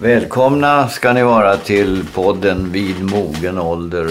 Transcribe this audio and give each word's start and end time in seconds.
Välkomna 0.00 0.88
ska 0.88 1.12
ni 1.12 1.22
vara 1.22 1.56
till 1.56 2.04
podden 2.14 2.72
Vid 2.72 3.04
mogen 3.04 3.58
ålder 3.58 4.10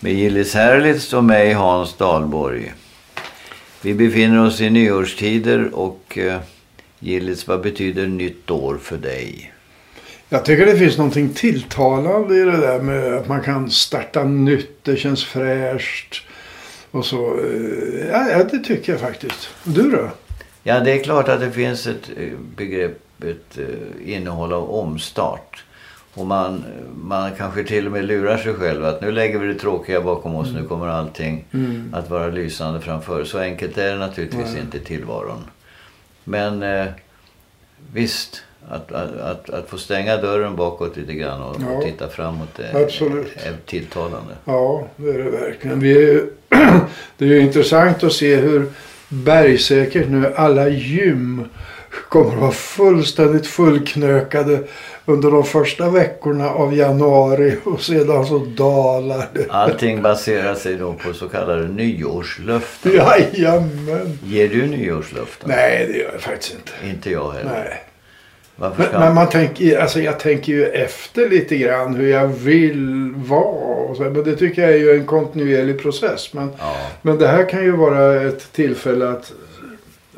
med 0.00 0.12
Gillis 0.12 0.54
Herlitz 0.54 1.12
och 1.12 1.24
mig 1.24 1.52
Hans 1.52 1.96
Dahlborg. 1.96 2.72
Vi 3.82 3.94
befinner 3.94 4.46
oss 4.46 4.60
i 4.60 4.70
nyårstider 4.70 5.74
och 5.74 6.18
eh, 6.18 6.40
Gillis, 6.98 7.46
vad 7.48 7.60
betyder 7.60 8.06
nytt 8.06 8.50
år 8.50 8.78
för 8.82 8.96
dig? 8.96 9.52
Jag 10.28 10.44
tycker 10.44 10.66
det 10.66 10.76
finns 10.76 10.98
någonting 10.98 11.28
tilltalande 11.28 12.36
i 12.36 12.44
det 12.44 12.56
där 12.56 12.80
med 12.80 13.14
att 13.14 13.28
man 13.28 13.42
kan 13.42 13.70
starta 13.70 14.24
nytt. 14.24 14.84
Det 14.84 14.96
känns 14.96 15.24
fräscht. 15.24 16.22
Och 16.90 17.04
så. 17.06 17.38
eh, 17.38 18.08
Ja, 18.30 18.44
det 18.44 18.58
tycker 18.58 18.92
jag 18.92 19.00
faktiskt. 19.00 19.48
Du 19.64 19.90
då? 19.90 20.10
Ja, 20.62 20.80
det 20.80 20.92
är 20.92 21.02
klart 21.04 21.28
att 21.28 21.40
det 21.40 21.50
finns 21.50 21.86
ett 21.86 22.10
eh, 22.16 22.28
begrepp, 22.56 22.98
ett 23.24 23.58
eh, 23.58 24.14
innehåll 24.14 24.52
av 24.52 24.70
omstart. 24.70 25.64
Och 26.14 26.26
man, 26.26 26.64
man 27.04 27.30
kanske 27.38 27.64
till 27.64 27.86
och 27.86 27.92
med 27.92 28.04
lurar 28.04 28.36
sig 28.36 28.54
själv 28.54 28.84
att 28.84 29.00
nu 29.00 29.10
lägger 29.12 29.38
vi 29.38 29.46
det 29.46 29.54
tråkiga 29.54 30.00
bakom 30.00 30.34
oss, 30.34 30.48
nu 30.54 30.64
kommer 30.64 30.86
allting 30.88 31.44
Mm. 31.52 31.94
att 31.94 32.10
vara 32.10 32.26
lysande 32.26 32.80
framför. 32.80 33.24
Så 33.24 33.38
enkelt 33.38 33.78
är 33.78 33.92
det 33.92 33.98
naturligtvis 33.98 34.52
Nej. 34.52 34.60
inte 34.60 34.78
tillvaron. 34.78 35.38
Men 36.24 36.62
eh, 36.62 36.86
visst, 37.92 38.42
att, 38.68 38.92
att, 38.92 39.16
att, 39.20 39.50
att 39.50 39.68
få 39.70 39.78
stänga 39.78 40.16
dörren 40.16 40.56
bakåt 40.56 40.96
lite 40.96 41.12
grann 41.12 41.42
och, 41.42 41.56
och 41.56 41.62
Ja. 41.62 41.80
titta 41.82 42.08
framåt 42.08 42.58
är, 42.58 42.82
Absolut. 42.84 43.36
är 43.36 43.56
tilltalande. 43.66 44.34
Ja, 44.44 44.86
det 44.96 45.10
är 45.10 45.18
det 45.18 45.30
verkligen. 45.30 45.80
Vi 45.80 46.10
är 46.10 46.26
det 47.18 47.24
är 47.24 47.40
intressant 47.40 48.04
att 48.04 48.12
se 48.12 48.36
hur 48.36 48.66
bergsäkert 49.08 50.08
nu 50.08 50.34
alla 50.34 50.68
gym 50.68 51.44
kommer 52.10 52.32
att 52.34 52.40
vara 52.40 52.50
fullständigt 52.52 53.46
fullknökade 53.46 54.58
under 55.06 55.30
de 55.30 55.44
första 55.44 55.90
veckorna 55.90 56.50
av 56.50 56.74
januari 56.74 57.56
och 57.64 57.80
sedan 57.80 58.26
så 58.26 58.38
dalar 58.38 59.26
det. 59.32 59.46
Allting 59.50 60.02
baserar 60.02 60.54
sig 60.54 60.76
då 60.76 60.92
på 60.92 61.12
så 61.12 61.28
kallade 61.28 61.68
nyårslöften. 61.68 62.92
Jajamän. 62.92 64.18
Ger 64.24 64.48
du 64.48 64.66
nyårslöften? 64.66 65.48
Nej, 65.48 65.86
det 65.92 65.98
gör 65.98 66.10
jag 66.12 66.20
faktiskt 66.20 66.54
inte. 66.54 66.90
Inte 66.90 67.10
jag 67.10 67.30
heller. 67.30 67.64
Nej. 67.64 67.82
Varför 68.56 68.78
Men, 68.78 68.86
ska 68.88 68.98
men 68.98 69.14
man 69.14 69.28
tänker, 69.28 69.78
alltså 69.78 70.00
jag 70.00 70.20
tänker 70.20 70.52
ju 70.52 70.66
efter 70.66 71.28
lite 71.30 71.56
grann 71.56 71.94
hur 71.94 72.08
jag 72.08 72.26
vill 72.26 73.12
vara. 73.16 73.94
Så, 73.94 74.02
men 74.02 74.24
det 74.24 74.36
tycker 74.36 74.62
jag 74.62 74.70
är 74.70 74.76
ju 74.76 74.90
en 74.96 75.06
kontinuerlig 75.06 75.82
process. 75.82 76.32
Men, 76.32 76.50
Ja. 76.58 76.76
men 77.02 77.18
det 77.18 77.26
här 77.28 77.48
kan 77.48 77.62
ju 77.64 77.70
vara 77.76 78.22
ett 78.22 78.52
tillfälle 78.52 79.08
att, 79.08 79.32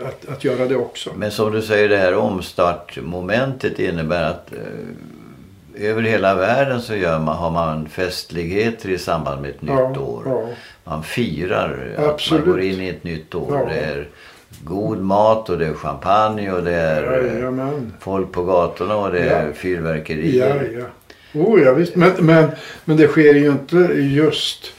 att, 0.01 0.29
att 0.29 0.45
göra 0.45 0.67
det 0.67 0.77
också. 0.77 1.11
Men 1.17 1.31
som 1.31 1.53
du 1.53 1.63
säger, 1.63 1.89
det 1.89 1.97
här 1.97 2.15
omstartmomentet 2.15 3.79
innebär 3.79 4.23
att 4.31 4.53
eh, 4.53 5.89
över 5.91 6.03
hela 6.03 6.35
världen 6.35 6.81
så 6.83 6.95
gör 6.95 7.19
man, 7.19 7.37
har 7.37 7.51
man 7.51 7.89
festligheter 7.89 8.89
i 8.89 8.99
samband 8.99 9.43
med 9.43 9.51
ett 9.51 9.57
Ja, 9.61 9.89
nytt 9.89 9.99
år. 9.99 10.23
ja. 10.27 10.49
Man 10.85 11.03
firar 11.03 11.95
att 11.99 12.05
Absolut. 12.09 12.45
man 12.47 12.53
går 12.55 12.63
in 12.63 12.81
i 12.81 12.89
ett 12.89 13.05
nytt 13.05 13.35
år. 13.35 13.59
Ja. 13.59 13.75
Det 13.75 13.81
är 13.81 14.09
god 14.65 14.99
mat 14.99 15.51
och 15.51 15.59
det 15.59 15.67
är 15.67 15.75
champagne 15.75 16.53
och 16.53 16.63
det 16.65 16.75
är 16.75 17.19
eh, 17.25 17.35
Jajamän. 17.35 17.93
folk 18.01 18.33
på 18.33 18.45
gatorna 18.45 18.97
och 18.97 19.13
det 19.13 19.21
är 19.29 19.53
fyrverkerier. 19.53 20.69
Ja, 20.75 20.81
ja. 20.81 21.41
Oh, 21.41 21.63
ja 21.63 21.73
visst. 21.73 21.95
Men, 21.97 22.13
men, 22.19 22.51
men 22.85 22.97
det 22.97 23.09
sker 23.09 23.35
ju 23.35 23.47
inte 23.51 23.77
just 23.95 24.73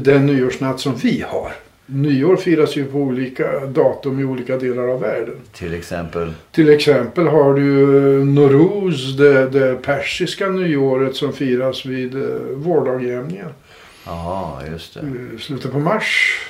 den 0.00 0.26
nyårsnatt 0.26 0.80
som 0.80 0.94
vi 0.94 1.24
har. 1.28 1.52
Nyår 1.90 2.36
firas 2.36 2.76
ju 2.76 2.84
på 2.84 2.98
olika 2.98 3.66
datum 3.66 4.20
i 4.20 4.24
olika 4.24 4.56
delar 4.56 4.88
av 4.88 5.00
världen. 5.00 5.34
Till 5.52 5.74
exempel. 5.74 6.32
Till 6.52 6.68
exempel 6.68 7.26
har 7.26 7.54
du 7.54 7.96
eh, 7.96 8.24
Nowruz, 8.26 9.16
det, 9.16 9.48
det 9.48 9.74
persiska 9.82 10.48
nyåret 10.48 11.16
som 11.16 11.32
firas 11.32 11.86
vid 11.86 12.14
eh, 12.14 12.22
vårdagjämningen. 12.54 13.48
Jaha, 14.06 14.66
just 14.70 14.94
det. 14.94 15.00
i 15.36 15.38
slutet 15.38 15.72
på 15.72 15.78
mars. 15.78 16.40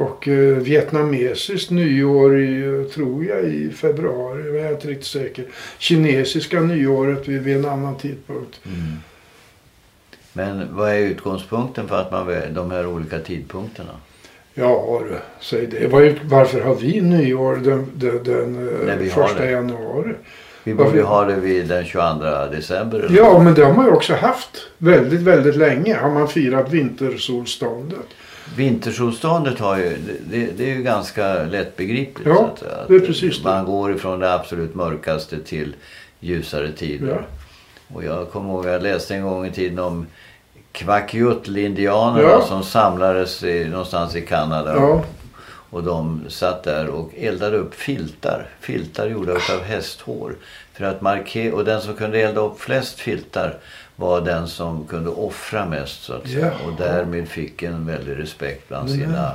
Och 0.00 0.28
eh, 0.28 0.56
vietnamesiskt 0.56 1.70
nyår 1.70 2.38
i, 2.38 2.64
eh, 2.64 2.82
tror 2.94 3.24
jag, 3.24 3.44
i 3.44 3.70
februari. 3.70 4.42
Men 4.42 4.54
jag 4.54 4.66
är 4.66 4.72
inte 4.72 4.88
riktigt 4.88 5.06
säker. 5.06 5.44
Kinesiska 5.78 6.60
nyåret 6.60 7.28
vid, 7.28 7.42
vid 7.42 7.56
en 7.56 7.64
annan 7.64 7.96
tidpunkt. 7.96 8.60
Mm. 8.64 8.96
Men 10.32 10.76
vad 10.76 10.90
är 10.90 10.98
utgångspunkten 10.98 11.88
för 11.88 12.00
att 12.00 12.12
man 12.12 12.54
de 12.54 12.70
här 12.70 12.86
olika 12.86 13.18
tidpunkterna? 13.18 13.92
Ja, 14.58 15.02
du, 15.08 15.16
säg 15.40 15.66
det. 15.66 15.86
Varför 16.22 16.60
har 16.60 16.74
vi 16.74 17.00
nyår 17.00 17.56
den, 17.56 17.86
den, 17.94 18.22
den 18.24 18.68
eh, 18.88 18.96
vi 18.96 19.10
har 19.10 19.22
första 19.26 19.42
det. 19.42 19.50
januari? 19.50 20.14
Vi 20.64 20.74
borde 20.74 21.02
ha 21.02 21.24
det 21.24 21.36
vid 21.36 21.68
den 21.68 21.84
22 21.84 22.02
december. 22.52 22.98
eller? 22.98 23.16
Ja, 23.16 23.42
men 23.42 23.54
det 23.54 23.64
har 23.64 23.74
man 23.74 23.86
ju 23.86 23.92
också 23.92 24.14
haft. 24.14 24.68
Väldigt, 24.78 25.20
väldigt 25.20 25.56
länge 25.56 25.94
har 25.94 26.10
man 26.10 26.28
firat 26.28 26.70
vintersolståndet. 26.72 28.06
Vintersolståndet 28.56 29.58
har 29.58 29.76
ju, 29.78 29.84
det, 29.84 30.38
det, 30.38 30.52
det 30.56 30.70
är 30.70 30.76
ju 30.76 30.82
ganska 30.82 31.44
lättbegripligt. 31.44 32.28
Ja, 32.28 32.50
att. 32.54 32.62
Att 32.62 32.88
det 32.88 32.94
är 32.94 33.00
precis 33.00 33.38
det. 33.38 33.44
Man 33.44 33.64
går 33.64 33.94
ifrån 33.94 34.20
det 34.20 34.34
absolut 34.34 34.74
mörkaste 34.74 35.38
till 35.38 35.74
ljusare 36.20 36.72
tider. 36.72 37.08
Ja. 37.08 37.94
Och 37.94 38.04
jag 38.04 38.30
kommer 38.30 38.50
ihåg, 38.50 38.66
jag 38.66 38.82
läste 38.82 39.14
en 39.14 39.22
gång 39.22 39.46
i 39.46 39.52
tiden 39.52 39.78
om 39.78 40.06
Kvackjutl-indianerna 40.76 42.28
Ja. 42.28 42.42
som 42.46 42.62
samlades 42.62 43.42
i, 43.42 43.64
någonstans 43.68 44.16
i 44.16 44.20
Kanada. 44.22 44.74
Ja. 44.76 45.02
Och 45.70 45.82
de 45.82 46.24
satt 46.28 46.62
där 46.62 46.88
och 46.88 47.10
eldade 47.16 47.56
upp 47.56 47.74
filtar. 47.74 48.46
Filtar 48.60 49.06
gjorda 49.06 49.32
av 49.32 49.62
hästhår. 49.64 50.34
För 50.72 50.84
att 50.84 51.00
markera, 51.00 51.54
och 51.54 51.64
den 51.64 51.80
som 51.80 51.94
kunde 51.94 52.20
elda 52.20 52.40
upp 52.40 52.60
flest 52.60 52.98
filtar 53.00 53.58
var 53.96 54.20
den 54.20 54.48
som 54.48 54.86
kunde 54.86 55.10
offra 55.10 55.66
mest 55.66 56.02
så 56.04 56.12
att 56.12 56.28
säga. 56.28 56.40
Jaha. 56.46 56.52
Och 56.66 56.72
därmed 56.78 57.28
fick 57.28 57.62
en 57.62 57.86
väldig 57.86 58.18
respekt 58.18 58.68
bland 58.68 58.88
Nej. 58.88 58.98
sina 58.98 59.32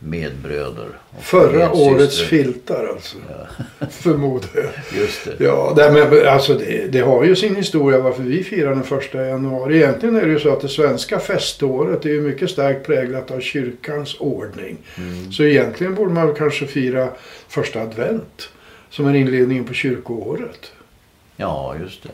medbröder. 0.00 0.88
Förra 1.20 1.58
medsystrar. 1.58 1.94
årets 1.94 2.22
filtar 2.22 2.86
alltså. 2.86 3.16
Förmodar 3.90 4.48
jag. 4.54 5.00
Just 5.00 5.24
det. 5.24 5.44
Ja, 5.44 5.72
det, 5.76 5.92
men, 5.92 6.28
alltså 6.28 6.54
det, 6.54 6.86
det 6.92 7.00
har 7.00 7.24
ju 7.24 7.36
sin 7.36 7.56
historia 7.56 8.00
varför 8.00 8.22
vi 8.22 8.44
firar 8.44 8.70
den 8.70 8.82
första 8.82 9.26
januari. 9.26 9.76
Egentligen 9.76 10.16
är 10.16 10.26
det 10.26 10.32
ju 10.32 10.40
så 10.40 10.52
att 10.52 10.60
det 10.60 10.68
svenska 10.68 11.18
feståret 11.18 12.04
är 12.04 12.10
ju 12.10 12.20
mycket 12.20 12.50
starkt 12.50 12.86
präglat 12.86 13.30
av 13.30 13.40
kyrkans 13.40 14.16
ordning. 14.20 14.76
Mm. 14.96 15.32
Så 15.32 15.42
egentligen 15.42 15.94
borde 15.94 16.12
man 16.12 16.34
kanske 16.34 16.66
fira 16.66 17.08
första 17.48 17.80
advent 17.80 18.48
som 18.90 19.06
är 19.06 19.14
inledningen 19.14 19.64
på 19.64 19.74
kyrkoåret. 19.74 20.72
Ja, 21.36 21.76
just 21.80 22.02
det. 22.02 22.08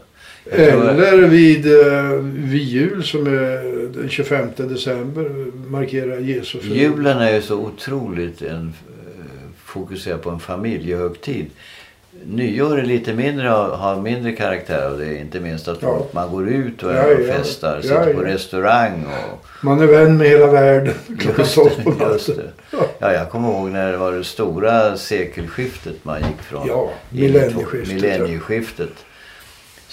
Eller 0.51 1.27
vid, 1.29 1.67
eh, 1.67 2.11
vid 2.23 2.63
jul 2.63 3.05
som 3.05 3.27
är 3.27 3.77
den 4.01 4.09
25 4.09 4.49
december 4.57 5.31
markerar 5.71 6.19
Jesu 6.19 6.59
födelse. 6.59 6.81
Julen 6.83 7.19
är 7.19 7.35
ju 7.35 7.43
så 7.43 7.55
otroligt 7.57 8.43
en, 8.43 8.73
eh, 8.89 9.25
fokuserad 9.65 10.23
på 10.23 10.31
en 10.31 10.41
familjehögtid. 10.41 11.47
Nyår 12.27 12.79
är 12.79 12.83
lite 12.85 13.13
mindre, 13.13 13.49
har 13.49 14.01
mindre 14.03 14.33
karaktär 14.33 14.87
av 14.87 14.99
det. 14.99 15.19
Inte 15.21 15.41
minst 15.41 15.69
att 15.69 15.83
Ja. 15.83 16.07
man 16.13 16.31
går 16.31 16.49
ut 16.49 16.83
och, 16.83 16.93
Ja, 16.93 17.03
och 17.07 17.27
festar, 17.27 17.81
sitter 17.81 18.15
på 18.15 18.21
restaurang 18.21 19.05
och 19.33 19.47
Man 19.65 19.81
är 19.81 19.87
vän 19.87 20.17
med 20.17 20.29
hela 20.29 20.47
världen 20.47 20.95
klockan 21.19 21.45
12 21.55 21.71
på 21.85 21.91
natten. 21.91 22.43
Ja, 22.99 23.13
jag 23.13 23.31
kommer 23.31 23.49
ihåg 23.49 23.69
när 23.71 23.93
det 23.93 23.99
var 23.99 24.13
det 24.13 24.25
stora 24.25 24.97
sekelskiftet 24.97 25.95
man 26.05 26.19
gick 26.19 26.43
från. 26.43 26.67
Ja, 26.69 26.91
millennieskiftet, 27.11 27.89
Millennieskiftet. 27.89 28.93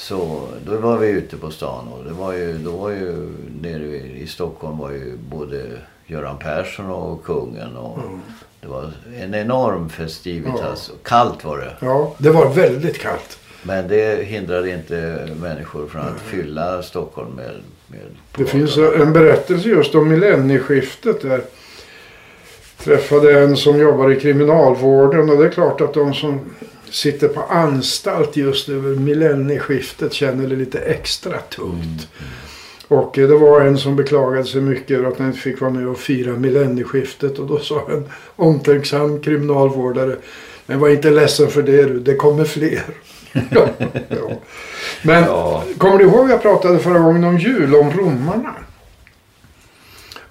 Så 0.04 0.48
då 0.66 0.78
var 0.78 0.98
vi 0.98 1.08
ute 1.08 1.38
på 1.38 1.52
stan 1.52 1.88
och 1.88 2.04
det 2.04 2.14
var 2.14 2.34
ju, 2.34 2.58
då 2.58 2.72
var 2.72 2.90
ju 2.90 3.30
nere 3.62 3.86
i 3.96 4.28
Stockholm 4.28 4.78
var 4.78 4.92
ju 4.92 5.18
både 5.30 5.64
Göran 6.06 6.38
Persson 6.38 6.90
och 6.90 7.24
kungen 7.24 7.78
och 7.78 7.98
Mm. 7.98 8.20
det 8.62 8.68
var 8.68 8.92
en 9.22 9.36
enorm 9.36 9.90
festivitas. 9.90 10.92
Kallt 11.04 11.44
var 11.46 11.58
det. 11.58 11.76
Ja, 11.80 12.14
det 12.18 12.30
var 12.30 12.50
väldigt 12.50 13.00
kallt. 13.00 13.40
Men 13.64 13.88
det 13.88 14.26
hindrade 14.26 14.70
inte 14.70 15.28
människor 15.42 15.88
från 15.88 16.02
att 16.02 16.22
fylla 16.22 16.84
Stockholm 16.84 17.30
med... 17.36 17.52
med 17.88 18.00
Det 18.38 18.46
finns 18.46 18.78
en 18.78 19.14
berättelse 19.14 19.70
just 19.70 19.96
om 19.96 20.10
millennieskiftet 20.10 21.22
där. 21.22 21.42
Träffade 22.78 23.40
en 23.44 23.58
som 23.58 23.80
jobbar 23.80 24.12
i 24.12 24.20
kriminalvården 24.20 25.30
och 25.30 25.38
det 25.38 25.46
är 25.46 25.52
klart 25.52 25.82
att 25.82 25.94
de 25.94 26.14
som 26.14 26.40
sitter 26.94 27.28
på 27.28 27.42
anstalt 27.42 28.38
just 28.38 28.70
över 28.70 28.96
millennieskiftet 28.96 30.14
känner 30.14 30.48
det 30.48 30.56
lite 30.56 30.80
extra 30.80 31.38
tungt. 31.40 32.08
Och 32.88 33.20
eh, 33.20 33.28
det 33.28 33.36
var 33.38 33.62
en 33.62 33.78
som 33.78 33.96
beklagade 33.96 34.46
sig 34.46 34.62
mycket 34.62 34.98
över 34.98 35.08
att 35.10 35.18
han 35.18 35.28
inte 35.28 35.40
fick 35.40 35.62
vara 35.62 35.72
med 35.72 35.88
och 35.88 35.98
fira 36.00 36.34
millennieskiftet 36.34 37.40
och 37.40 37.48
då 37.48 37.60
sa 37.60 37.88
en 37.92 38.04
omtänksam 38.36 39.20
kriminalvårdare 39.22 40.16
Men 40.66 40.80
var 40.80 40.90
inte 40.90 41.10
ledsen 41.10 41.48
för 41.48 41.62
det 41.64 41.84
du, 41.84 42.00
det 42.00 42.16
kommer 42.16 42.46
fler. 42.46 42.84
ja, 43.52 43.68
ja. 44.10 44.32
Men 45.02 45.24
Ja. 45.24 45.64
kommer 45.78 45.98
du 45.98 46.04
ihåg 46.04 46.30
jag 46.30 46.42
pratade 46.42 46.80
förra 46.80 47.00
gången 47.00 47.24
om 47.24 47.38
jul, 47.38 47.76
om 47.76 47.92
romarna? 47.92 48.54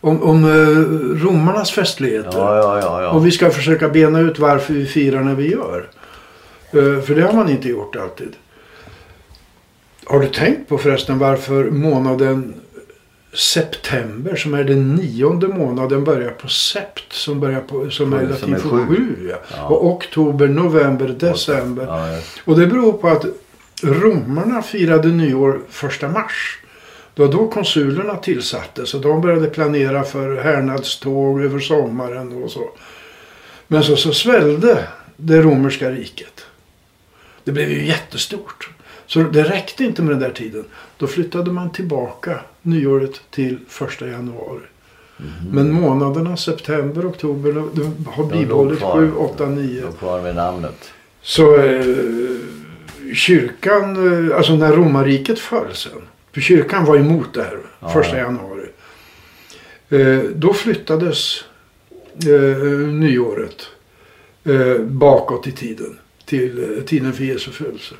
Om, 0.00 0.22
om 0.22 0.44
eh, 0.44 1.24
romarnas 1.26 1.70
festligheter. 1.70 3.14
Och 3.14 3.26
vi 3.26 3.30
ska 3.30 3.50
försöka 3.50 3.88
bena 3.88 4.20
ut 4.20 4.38
varför 4.38 4.74
vi 4.74 4.86
firar 4.86 5.20
när 5.20 5.34
vi 5.34 5.50
gör. 5.50 5.88
Eh, 6.72 7.00
för 7.00 7.14
det 7.14 7.22
har 7.22 7.32
man 7.32 7.48
inte 7.48 7.68
gjort 7.68 7.96
alltid. 7.96 8.36
Har 10.04 10.20
du 10.20 10.28
tänkt 10.28 10.68
på 10.68 10.78
förresten 10.78 11.18
varför 11.18 11.64
månaden 11.64 12.54
september 13.34 14.36
som 14.36 14.54
är 14.54 14.64
den 14.64 14.94
nionde 14.94 15.48
månaden 15.48 16.04
börjar 16.04 16.30
på 16.30 16.48
sept 16.48 17.12
som, 17.12 17.40
börjar 17.40 17.60
på, 17.60 17.90
som 17.90 18.12
är 18.12 18.26
latin 18.26 18.58
för 18.58 18.86
sju. 18.86 19.28
Ja. 19.30 19.36
Ja. 19.56 19.66
Och 19.68 19.86
oktober, 19.86 20.48
november, 20.48 21.08
december. 21.08 21.86
Ja. 21.86 22.18
Och 22.44 22.60
det 22.60 22.66
beror 22.66 22.92
på 22.92 23.08
att 23.08 23.24
romarna 23.82 24.62
firade 24.62 25.08
nyår 25.08 25.60
första 25.68 26.08
mars. 26.08 26.58
Det 27.14 27.22
var 27.22 27.32
då 27.32 27.48
konsulerna 27.48 28.16
tillsattes 28.16 28.94
och 28.94 29.00
de 29.00 29.20
började 29.20 29.46
planera 29.46 30.02
för 30.02 30.36
härnadståg 30.36 31.42
över 31.42 31.58
sommaren 31.58 32.42
och 32.42 32.50
så. 32.50 32.70
Men 33.68 33.82
så, 33.82 33.96
så 33.96 34.12
svällde 34.12 34.88
det 35.16 35.42
romerska 35.42 35.90
riket. 35.90 36.46
Det 37.44 37.52
blev 37.52 37.70
ju 37.70 37.86
jättestort. 37.86 38.70
Så 39.06 39.22
det 39.22 39.42
räckte 39.42 39.84
inte 39.84 40.02
med 40.02 40.12
den 40.12 40.20
där 40.20 40.30
tiden. 40.30 40.64
Då 40.98 41.06
flyttade 41.06 41.50
man 41.52 41.72
tillbaka 41.72 42.40
nyåret 42.62 43.20
till 43.30 43.58
första 43.68 44.08
januari. 44.08 44.60
Men 45.50 45.72
månaderna 45.72 46.36
september, 46.36 47.08
oktober 47.08 47.52
har 48.10 48.24
bibehållit 48.24 48.78
kvar. 48.78 49.00
7, 49.00 49.12
8, 49.12 49.46
9. 49.46 49.82
Låg 49.82 49.98
kvar 49.98 50.20
med 50.22 50.34
namnet. 50.36 50.90
Så 51.22 51.56
eh, 51.56 51.84
kyrkan, 53.14 54.28
eh, 54.30 54.36
alltså 54.36 54.54
när 54.54 54.72
romarriket 54.72 55.38
föll 55.38 55.74
sen. 55.74 56.02
För 56.34 56.40
kyrkan 56.40 56.84
var 56.84 56.96
emot 56.96 57.34
det 57.34 57.42
här 57.42 57.58
Ja, 57.80 57.88
första 57.88 58.18
ja. 58.18 58.22
januari. 58.24 58.66
Eh, 59.90 60.30
då 60.34 60.52
flyttades 60.52 61.44
eh, 62.26 62.66
nyåret 62.88 63.66
eh, 64.44 64.78
bakåt 64.78 65.46
i 65.46 65.52
tiden. 65.52 65.98
Till 66.32 66.76
eh, 66.78 66.84
tiden 66.84 67.12
för 67.12 67.24
Jesu 67.24 67.50
födelse. 67.50 67.94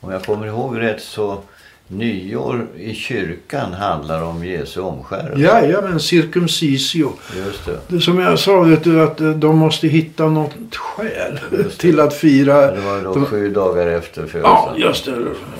Om 0.00 0.10
jag 0.12 0.24
kommer 0.24 0.46
ihåg 0.46 0.80
rätt 0.80 1.02
så 1.02 1.42
nyår 1.88 2.66
i 2.76 2.94
kyrkan 2.94 3.72
handlar 3.72 4.22
om 4.22 4.44
Jesu 4.44 4.80
omskärelse. 4.80 5.40
Jajamän, 5.42 6.00
circumcisio. 6.00 7.12
Just 7.46 7.66
det. 7.66 7.78
Det 7.88 8.00
som 8.00 8.18
jag 8.18 8.38
sa, 8.38 8.60
vet 8.60 8.84
du, 8.84 9.02
att 9.02 9.20
eh, 9.20 9.30
de 9.30 9.58
måste 9.58 9.88
hitta 9.88 10.28
något 10.28 10.76
skäl 10.76 11.38
till 11.78 12.00
att 12.00 12.14
fira 12.14 12.70
Det 12.70 12.80
var 12.80 13.00
då 13.00 13.14
de- 13.14 13.26
sju 13.26 13.50
dagar 13.50 13.86
efter 13.86 14.26
födelsen. 14.26 14.42
Ja, 14.44 14.74
just 14.76 15.04
det. 15.04 15.14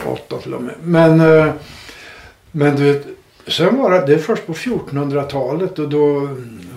Åtta 0.07 0.37
till 0.37 0.55
och 0.55 0.63
med. 0.63 0.75
Men, 0.83 1.21
eh, 1.21 1.53
men 2.53 2.77
du 2.77 2.83
vet, 2.93 3.07
sen 3.47 3.79
var 3.79 3.91
det, 3.91 4.07
det 4.07 4.19
först 4.19 4.47
på 4.47 4.53
1400-talet 4.53 5.79
och 5.79 5.89
då 5.89 6.29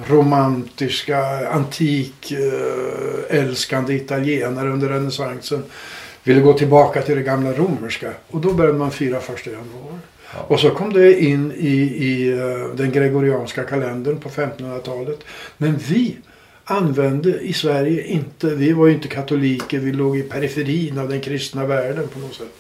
romantiska, 0.08 1.50
antik, 1.50 2.32
eh, 2.32 3.38
älskande 3.40 3.94
italienare 3.94 4.70
under 4.70 4.90
renässansen 4.90 5.64
ville 6.24 6.42
gå 6.42 6.54
tillbaka 6.54 7.02
till 7.02 7.16
det 7.16 7.22
gamla 7.22 7.54
romerska. 7.54 8.12
Och 8.28 8.42
då 8.42 8.54
började 8.54 8.78
man 8.78 8.92
fira 8.92 9.20
första 9.20 9.50
januari. 9.50 9.98
Ja. 10.34 10.40
Och 10.48 10.60
så 10.60 10.70
kom 10.70 10.94
det 10.94 11.20
in 11.20 11.52
i, 11.52 11.78
i 11.82 12.32
eh, 12.32 12.76
den 12.76 12.92
gregorianska 12.92 13.64
kalendern 13.64 14.18
på 14.20 14.30
1500-talet. 14.30 15.20
Men 15.58 15.78
vi 15.78 16.18
använde 16.66 17.40
i 17.40 17.54
Sverige 17.54 18.04
inte, 18.04 18.48
vi 18.48 18.74
var 18.74 18.88
ju 18.88 18.94
inte 18.94 19.08
katoliker, 19.08 19.80
vi 19.80 19.92
låg 19.92 20.18
i 20.18 20.22
periferin 20.22 20.98
av 20.98 21.10
den 21.10 21.22
kristna 21.22 21.66
världen 21.66 22.08
på 22.08 22.20
något 22.20 22.36
sätt. 22.36 22.54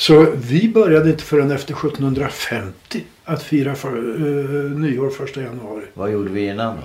Så 0.00 0.26
vi 0.34 0.68
började 0.68 1.10
inte 1.10 1.24
förrän 1.24 1.50
efter 1.50 1.74
1750 1.74 3.04
att 3.24 3.42
fira 3.42 3.74
för, 3.74 3.88
eh, 3.88 4.70
nyår 4.78 5.10
första 5.10 5.40
januari. 5.40 5.84
Vad 5.94 6.10
gjorde 6.12 6.30
vi 6.30 6.46
innan 6.46 6.76
då? 6.76 6.82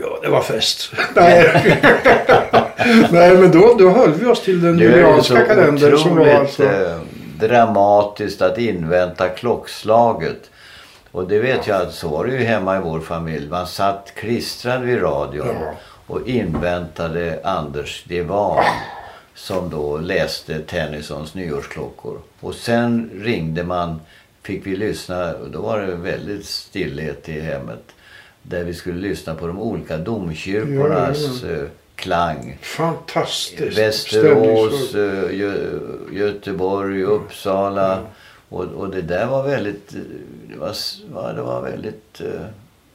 Ja, 0.00 0.18
det 0.22 0.28
var 0.28 0.42
fest. 0.42 0.92
Nej, 1.16 1.50
Nej 3.10 3.36
men 3.38 3.50
då, 3.50 3.74
då 3.78 3.90
höll 3.90 4.12
vi 4.12 4.26
oss 4.26 4.42
till 4.44 4.62
den 4.62 4.78
julianska 4.78 5.44
kalendern 5.46 5.98
som 5.98 6.16
var 6.16 6.26
alltså... 6.26 6.64
eh, 6.64 6.96
dramatiskt 7.40 8.42
att 8.42 8.58
invänta 8.58 9.28
klockslaget. 9.28 10.50
Och 11.12 11.28
det 11.28 11.38
vet 11.38 11.66
jag 11.66 11.82
att 11.82 11.94
så 11.94 12.08
var 12.08 12.24
det 12.26 12.32
ju 12.32 12.44
hemma 12.44 12.76
i 12.76 12.80
vår 12.80 13.00
familj. 13.00 13.48
Man 13.48 13.66
satt 13.66 14.12
klistrad 14.16 14.82
vid 14.82 15.02
radion 15.02 15.46
Ja. 15.60 15.72
och 16.06 16.28
inväntade 16.28 17.40
Anders 17.44 18.04
Devan 18.04 18.64
som 19.40 19.70
då 19.70 19.98
läste 19.98 20.60
Tennysons 20.60 21.34
nyårsklockor. 21.34 22.18
Och 22.40 22.54
sen 22.54 23.10
ringde 23.14 23.64
man, 23.64 24.00
fick 24.42 24.66
vi 24.66 24.76
lyssna, 24.76 25.34
och 25.34 25.50
då 25.50 25.60
var 25.60 25.80
det 25.80 25.94
väldigt 25.94 26.46
stillhet 26.46 27.28
i 27.28 27.40
hemmet. 27.40 27.82
Där 28.42 28.64
vi 28.64 28.74
skulle 28.74 29.00
lyssna 29.08 29.34
på 29.34 29.46
de 29.46 29.58
olika 29.58 29.96
domkyrkornas 29.98 31.44
eh, 31.44 31.64
klang. 31.94 32.58
Fantastiskt. 32.62 33.78
Västerås, 33.78 34.94
eh, 34.94 35.34
Gö 35.38 35.78
Göteborg, 36.12 37.02
Uppsala. 37.02 37.98
Och, 38.48 38.64
och 38.64 38.90
det 38.90 39.02
där 39.02 39.26
var 39.26 39.42
väldigt, 39.42 39.94
eh, 39.94 40.00
det 40.48 40.56
var, 40.58 40.74
ja, 41.14 41.32
det 41.32 41.42
var 41.42 41.62
väldigt 41.62 42.20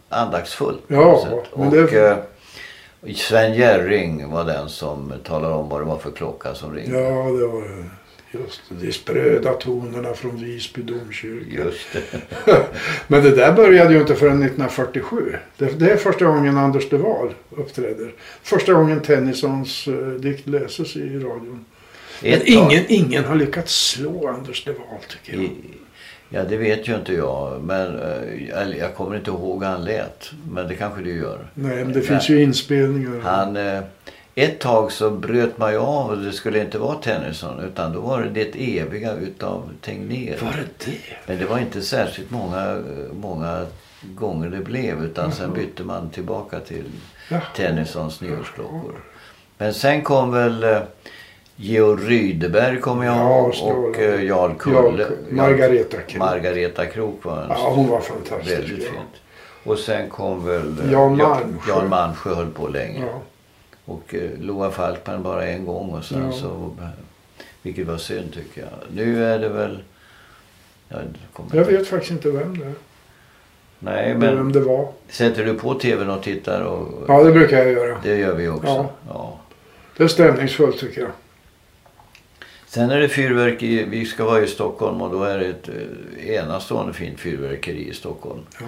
andaktsfullt. 0.09 0.81
på 0.88 0.94
Ja, 0.94 1.27
Och 1.51 1.71
Sven 3.13 3.53
Jerring 3.53 4.29
var 4.29 4.43
den 4.45 4.69
som 4.69 5.13
talade 5.23 5.53
om 5.53 5.69
vad 5.69 5.81
det 5.81 5.85
var 5.85 5.97
för 5.97 6.11
klocka 6.11 6.55
som 6.55 6.73
ringde. 6.73 6.99
Ja, 6.99 7.23
det 7.31 7.47
var 7.47 7.63
just 8.31 8.61
det. 8.69 8.85
De 8.85 8.91
spröda 8.91 9.53
tonerna 9.53 10.13
från 10.13 10.37
Visby 10.37 10.81
domkyrka. 10.81 11.63
Just 11.63 11.87
det. 11.93 12.21
Men 13.07 13.23
det 13.23 13.35
där 13.35 13.53
började 13.53 13.93
ju 13.93 13.99
inte 13.99 14.15
förrän 14.15 14.43
1947. 14.43 15.35
Det, 15.57 15.79
det 15.79 15.91
är 15.91 15.97
första 15.97 16.25
gången 16.25 16.57
Anders 16.57 16.89
de 16.89 16.97
Waal 16.97 17.33
uppträder. 17.49 18.13
Första 18.43 18.73
gången 18.73 19.01
Tennysons 19.01 19.87
uh, 19.87 20.09
dikt 20.09 20.47
läses 20.47 20.95
i 20.95 21.19
radion. 21.19 21.65
Men 22.21 22.31
Ett 22.33 22.39
tag- 22.39 22.47
ingen, 22.47 22.83
ingen 22.87 23.25
har 23.25 23.35
lyckats 23.35 23.87
slå 23.89 24.27
Anders 24.27 24.63
de 24.65 24.71
Waal 24.71 24.99
tycker 25.09 25.33
jag. 25.33 25.43
I, 25.43 25.51
ja, 26.30 26.44
det 26.44 26.57
vet 26.57 26.88
ju 26.88 26.95
inte 26.95 27.13
jag. 27.13 27.62
Men 27.62 28.00
eh, 28.00 28.62
eller 28.62 28.77
jag 28.77 28.95
kommer 28.95 29.16
inte 29.16 29.31
ihåg 29.31 29.63
hur 29.63 29.69
han 29.69 29.86
lät. 29.86 30.31
Men 30.51 30.68
det 30.68 30.75
kanske 30.75 31.01
du 31.01 31.18
gör. 31.18 31.39
Nej, 31.54 31.83
men 31.83 31.94
det 31.94 32.01
finns 32.01 32.30
ju 32.30 32.42
inspelningar. 32.42 33.19
Han, 33.24 33.57
eh, 33.57 33.83
ett 34.36 34.60
tag 34.60 34.92
så 34.92 35.10
bröt 35.10 35.57
man 35.57 35.72
ju 35.72 35.77
av 35.77 36.10
och 36.10 36.18
det 36.18 36.31
skulle 36.31 36.62
inte 36.62 36.77
vara 36.77 36.95
Tennyson 36.95 37.60
utan 37.60 37.94
då 37.94 38.00
var 38.01 38.22
det 38.22 38.30
det 38.30 38.80
eviga 38.80 39.13
utav 39.13 39.69
Tegnér. 39.81 40.38
Var 40.42 40.51
det 40.51 40.86
det? 40.86 40.98
Men 41.25 41.38
det 41.38 41.45
var 41.45 41.60
inte 41.60 41.81
särskilt 41.81 42.31
många, 42.31 42.72
eh, 42.72 43.13
många 43.13 43.66
gånger 44.01 44.50
det 44.50 44.60
blev 44.60 45.04
utan 45.04 45.31
sen 45.31 45.54
bytte 45.54 45.83
man 45.83 46.10
tillbaka 46.10 46.60
till 46.60 46.86
Jaha. 47.30 47.42
Tennysons 47.56 48.22
nyårsklockor. 48.22 48.95
Men 49.57 49.74
sen 49.74 50.01
kom 50.01 50.31
väl 50.31 50.63
Georg 51.55 52.03
Rydeberg 52.09 52.79
kommer 52.81 53.05
jag 53.05 53.15
Ja, 53.17 53.39
ihåg 53.39 53.55
Stråle. 53.55 53.75
och 53.87 53.99
eh, 53.99 54.23
Jarl 54.23 54.51
Jarl- 54.51 54.55
Kulle. 54.57 55.07
Margareta 55.29 55.97
Krook. 55.97 56.19
Margareta 56.19 56.85
Krok 56.85 57.25
var 57.25 57.41
en 57.41 57.50
Ja, 57.50 57.69
hon 57.75 57.88
var 57.89 58.00
fantastisk. 58.00 58.51
väldigt 58.59 58.83
ja. 58.85 58.91
fint. 58.91 59.21
Och 59.63 59.77
sen 59.77 60.09
kom 60.09 60.45
väl 60.45 60.79
eh, 60.85 60.91
Jan 60.91 61.17
Ja- 61.17 61.29
Malmsjö. 61.29 61.71
Jan 61.74 61.89
Malmsjö 61.89 62.33
höll 62.35 62.51
på 62.51 62.67
länge. 62.67 63.00
Ja. 63.05 63.21
Och 63.85 64.15
eh, 64.15 64.29
Loa 64.39 64.71
Falkman 64.71 65.24
bara 65.24 65.45
en 65.45 65.65
gång 65.65 65.89
och 65.89 66.03
sen 66.03 66.24
Ja. 66.25 66.31
så... 66.31 66.71
Vilket 67.62 67.88
var 67.88 67.97
synd 67.97 68.33
tycker 68.33 68.62
jag. 68.62 68.69
Nu 68.95 69.25
är 69.25 69.39
det 69.39 69.50
väl... 69.50 69.83
Ja, 70.89 70.97
kommer 71.33 71.55
Jag 71.55 71.65
vet 71.65 71.88
faktiskt 71.88 72.12
inte 72.12 72.29
vem 72.31 72.59
det 72.59 72.65
är. 72.65 72.74
Nej 73.79 74.15
vem 74.17 74.19
men 74.35 74.51
det 74.51 74.59
var. 74.59 74.88
sätter 75.09 75.45
du 75.45 75.53
på 75.53 75.74
tvn 75.74 76.09
och 76.09 76.24
tittar 76.24 76.62
och... 76.62 77.03
Ja, 77.07 77.24
det 77.24 77.31
brukar 77.31 77.57
jag 77.57 77.71
göra. 77.71 77.97
Det 78.03 78.15
gör 78.17 78.35
vi 78.35 78.47
också. 78.47 78.67
Ja. 78.67 78.89
Ja. 79.07 79.39
Det 79.97 80.03
är 80.03 80.07
stämningsfullt 80.07 80.79
tycker 80.79 81.01
jag. 81.01 81.12
Sen 82.75 82.91
är 82.91 83.00
det 83.00 83.10
fyrverkeri. 83.10 83.84
Vi 83.84 84.05
ska 84.05 84.25
vara 84.25 84.44
i 84.44 84.48
Stockholm 84.48 85.01
och 85.01 85.12
då 85.12 85.24
är 85.24 85.38
det 85.38 85.46
ett 85.46 85.70
eh, 85.70 86.36
enastående 86.36 86.94
fint 86.94 87.20
fyrverkeri 87.20 87.89
i 87.89 87.94
Stockholm. 87.94 88.41
Ja. 88.60 88.65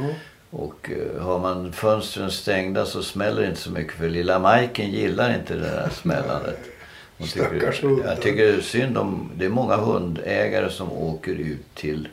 Och 0.50 0.90
eh, 0.92 1.22
har 1.22 1.40
man 1.40 1.74
fönstren 1.74 2.32
stängda 2.32 2.86
så 2.86 3.04
smäller 3.04 3.42
det 3.42 3.48
inte 3.48 3.60
så 3.60 3.72
mycket 3.72 3.94
för 3.94 4.10
lilla 4.10 4.40
Majken 4.40 4.92
gillar 4.92 5.36
inte 5.36 5.54
det 5.54 5.62
där 5.62 5.90
smällandet. 5.90 6.60
Hon 7.18 7.28
tycker, 7.28 7.74
jag 8.06 8.22
tycker 8.22 8.44
det 8.44 8.54
är 8.54 8.62
synd 8.62 8.98
om, 8.98 9.32
det 9.36 9.46
är 9.46 9.50
många 9.50 9.76
hundägare 9.76 10.70
som 10.70 10.92
åker 10.92 11.36
ut 11.36 11.76
till 11.76 12.08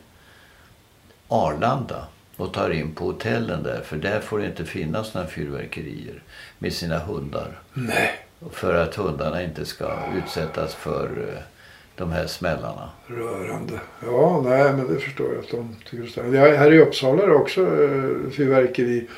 Arlanda 1.29 2.07
och 2.37 2.53
tar 2.53 2.71
in 2.71 2.95
på 2.95 3.05
hotellen 3.05 3.63
där 3.63 3.81
för 3.85 3.97
där 3.97 4.21
får 4.21 4.39
det 4.39 4.47
inte 4.47 4.65
finnas 4.65 5.15
några 5.15 5.27
fyrverkerier 5.27 6.23
med 6.59 6.73
sina 6.73 6.99
hundar. 6.99 7.59
Nej, 7.73 8.11
För 8.53 8.75
att 8.75 8.95
hundarna 8.95 9.43
inte 9.43 9.65
ska 9.65 9.99
utsättas 10.17 10.75
för 10.75 11.29
eh, 11.29 11.54
de 11.97 12.13
här 12.13 12.27
smällarna. 12.27 12.91
rörande. 13.07 13.81
Ja, 14.07 14.43
nej, 14.45 14.73
men 14.73 14.95
det 14.95 15.01
förstår 15.01 15.27
jag 15.35 15.45
att 15.45 15.51
de 15.51 15.77
tycker 15.85 15.97
det 15.97 16.09
är 16.09 16.11
stämning. 16.11 16.35
Jag, 16.35 16.57
här 16.57 16.73
i 16.73 16.79
Uppsala 16.79 17.23
är 17.23 17.29
det 17.29 17.35
också 17.35 17.61
eh, 17.61 18.31
fyrverkeri. 18.31 19.09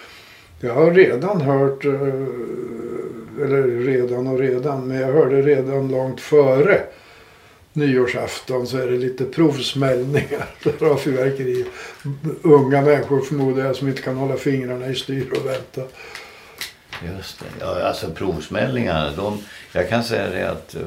Jag 0.61 0.75
har 0.75 0.91
redan 0.91 1.41
hört, 1.41 1.85
eh, 1.85 1.93
eller 3.45 3.85
redan 3.85 4.27
och 4.27 4.39
redan, 4.39 4.89
men 4.89 5.01
jag 5.01 5.13
hörde 5.13 5.43
redan 5.43 5.89
långt 5.89 6.21
före 6.21 6.81
nyårsafton 7.73 8.67
så 8.67 8.79
är 8.79 8.87
det 8.87 8.99
lite 8.99 9.25
provsmällningar 9.25 10.47
av 10.81 10.97
fyrverkeri. 10.97 11.67
Unga 12.43 12.83
människor 12.83 13.21
förmodar 13.21 13.65
jag 13.65 13.77
som 13.77 13.89
inte 13.89 14.03
kan 14.03 14.17
hålla 14.17 14.37
fingrarna 14.37 14.87
i 14.87 14.95
styr 14.95 15.33
och 15.33 15.47
vänta. 15.47 15.83
Just 17.17 17.39
det. 17.39 17.47
Ja, 17.61 17.83
alltså 17.83 18.11
provsmällningarna. 18.11 19.11
De, 19.17 19.39
jag 19.73 19.89
kan 19.89 20.05
säga 20.05 20.31
det 20.31 20.51
att 20.51 20.75
eh, 20.75 20.83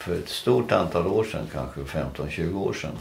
för 0.00 0.14
ett 0.14 0.28
stort 0.28 0.72
antal 0.72 1.06
år 1.06 1.24
sedan, 1.24 1.46
kanske 1.52 1.80
15-20 1.80 2.54
år 2.54 2.72
sedan. 2.72 2.98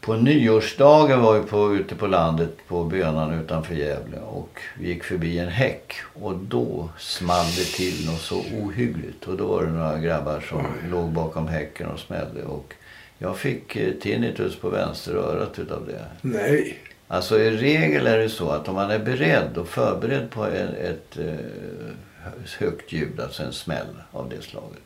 på 0.00 0.14
nyårsdagen 0.14 1.20
var 1.20 1.38
vi 1.38 1.46
på, 1.46 1.74
ute 1.74 1.94
på 1.94 2.06
landet 2.06 2.50
på 2.68 2.84
Bönan 2.84 3.40
utanför 3.40 3.74
Gävle 3.74 4.18
och 4.18 4.60
vi 4.78 4.88
gick 4.88 5.04
förbi 5.04 5.38
en 5.38 5.48
häck 5.48 5.94
och 6.14 6.36
då 6.36 6.88
small 6.98 7.46
det 7.46 7.64
till 7.64 8.06
något 8.06 8.20
så 8.20 8.38
ohyggligt 8.62 9.28
och 9.28 9.36
då 9.36 9.46
var 9.46 9.62
det 9.62 9.70
några 9.70 9.98
grabbar 9.98 10.40
som 10.40 10.58
Oj. 10.58 10.90
låg 10.90 11.08
bakom 11.08 11.48
häcken 11.48 11.86
och 11.86 11.98
smällde 12.00 12.42
och 12.42 12.74
jag 13.18 13.36
fick 13.36 13.76
eh, 13.76 13.92
tinnitus 13.92 14.56
på 14.56 14.68
vänsterörat 14.68 15.58
utav 15.58 15.86
det. 15.86 16.04
Nej. 16.22 16.78
Alltså 17.08 17.38
i 17.38 17.50
regel 17.50 18.06
är 18.06 18.18
det 18.18 18.28
så 18.28 18.50
att 18.50 18.68
om 18.68 18.74
man 18.74 18.90
är 18.90 18.98
beredd 18.98 19.58
och 19.58 19.68
förberedd 19.68 20.30
på 20.30 20.44
ett, 20.44 20.74
ett 20.74 21.18
eh, 21.18 21.34
högt 22.58 22.92
ljud, 22.92 23.20
alltså 23.20 23.42
en 23.42 23.52
smäll 23.52 23.86
av 24.12 24.28
det 24.28 24.42
slaget. 24.42 24.82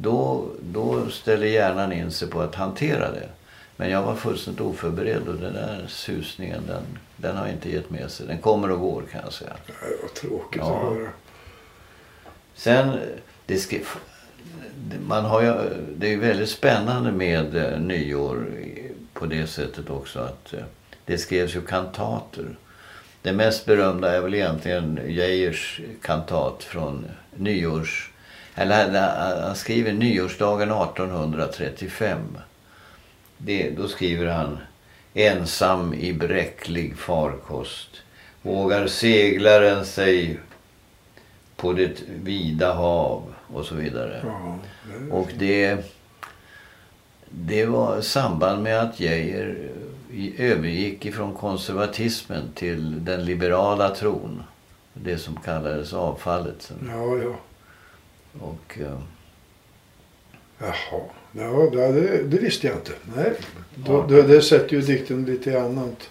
Då, 0.00 0.44
då 0.60 1.08
ställer 1.10 1.46
hjärnan 1.46 1.92
in 1.92 2.10
sig 2.10 2.28
på 2.28 2.40
att 2.40 2.54
hantera 2.54 3.10
det. 3.12 3.28
Men 3.76 3.90
jag 3.90 4.02
var 4.02 4.14
fullständigt 4.14 4.60
oförberedd 4.60 5.28
och 5.28 5.34
den 5.34 5.52
där 5.52 5.84
susningen 5.88 6.62
den, 6.66 6.82
den 7.16 7.36
har 7.36 7.48
inte 7.48 7.70
gett 7.72 7.90
med 7.90 8.10
sig. 8.10 8.26
Den 8.26 8.38
kommer 8.38 8.70
och 8.70 8.80
går 8.80 9.02
kan 9.12 9.20
jag 9.24 9.32
säga. 9.32 9.52
Det 9.66 9.72
var 10.02 10.08
tråkigt 10.08 10.62
Ja. 10.64 10.76
att 10.76 10.94
höra. 10.96 11.08
Sen, 12.54 12.98
det 13.46 13.56
skrev, 13.58 13.80
man 15.06 15.24
har 15.24 15.42
ju, 15.42 15.54
det 15.96 16.12
är 16.12 16.16
väldigt 16.16 16.50
spännande 16.50 17.12
med 17.12 17.56
eh, 17.56 17.80
nyår 17.80 18.46
på 19.12 19.26
det 19.26 19.46
sättet 19.46 19.90
också 19.90 20.20
att 20.20 20.52
eh, 20.52 20.60
det 21.04 21.18
skrevs 21.18 21.56
ju 21.56 21.60
kantater. 21.60 22.56
Det 23.22 23.32
mest 23.32 23.66
berömda 23.66 24.16
är 24.16 24.20
väl 24.20 24.34
egentligen 24.34 25.00
Geijers 25.06 25.80
kantat 26.02 26.62
från 26.62 27.06
nyårs... 27.36 28.10
Eller 28.58 28.90
han- 28.90 29.42
han 29.42 29.56
skriver 29.56 29.92
nyårsdagen 29.92 30.70
1835. 30.70 32.18
Det, 33.38 33.70
då 33.70 33.88
skriver 33.88 34.26
han 34.26 34.58
Ensam 35.14 35.94
i 35.94 36.12
bräcklig 36.12 36.96
farkost 36.96 37.88
vågar 38.42 38.86
seglaren 38.86 39.84
sig 39.86 40.38
på 41.56 41.72
det 41.72 42.02
vida 42.22 42.72
hav 42.74 43.22
och 43.54 43.64
så 43.64 43.74
vidare. 43.74 44.20
Ja, 44.24 44.58
det- 44.98 45.10
Och 45.12 45.28
det, 45.38 45.78
det 47.30 47.66
var 47.66 48.00
samband 48.00 48.62
med 48.62 48.80
att 48.80 49.00
Geijer 49.00 49.68
i- 50.12 50.42
övergick 50.42 51.04
ifrån 51.06 51.34
konservatismen 51.34 52.52
till 52.54 53.04
den 53.04 53.24
liberala 53.24 53.88
tron. 53.94 54.42
Det 54.94 55.18
som 55.18 55.36
kallades 55.36 55.92
avfallet. 55.92 56.72
ja, 56.88 57.16
ja. 57.22 57.34
Och, 58.40 58.78
eh, 58.80 59.00
Jaha. 60.58 61.00
Ja, 61.32 61.70
det, 61.72 62.22
det 62.22 62.38
visste 62.38 62.66
jag 62.66 62.76
inte. 62.76 62.92
Nej. 63.16 63.32
Då, 63.74 64.06
Ja. 64.10 64.22
det, 64.22 64.42
sätter 64.42 64.76
ju 64.76 64.80
dikten 64.82 65.24
lite 65.24 65.50
i 65.50 65.56
annat 65.56 66.10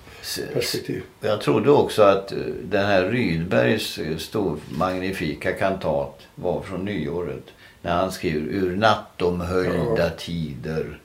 perspektiv. 0.54 1.04
Jag 1.22 1.42
trodde 1.42 1.72
också 1.72 2.02
att 2.04 2.32
eh, 2.32 2.38
den 2.64 2.86
här 2.86 3.04
Rydbergs 3.10 3.98
eh, 3.98 4.18
stor, 4.18 4.58
magnifika 4.70 5.54
kantat 5.54 6.22
var 6.36 6.62
från 6.62 6.86
nyåret. 6.86 7.44
När 7.82 7.94
han 7.96 8.12
skriver 8.12 8.48
ur 8.52 8.76
nattomhöljda 8.76 10.04
Ja. 10.04 10.10
tider. 10.18 11.00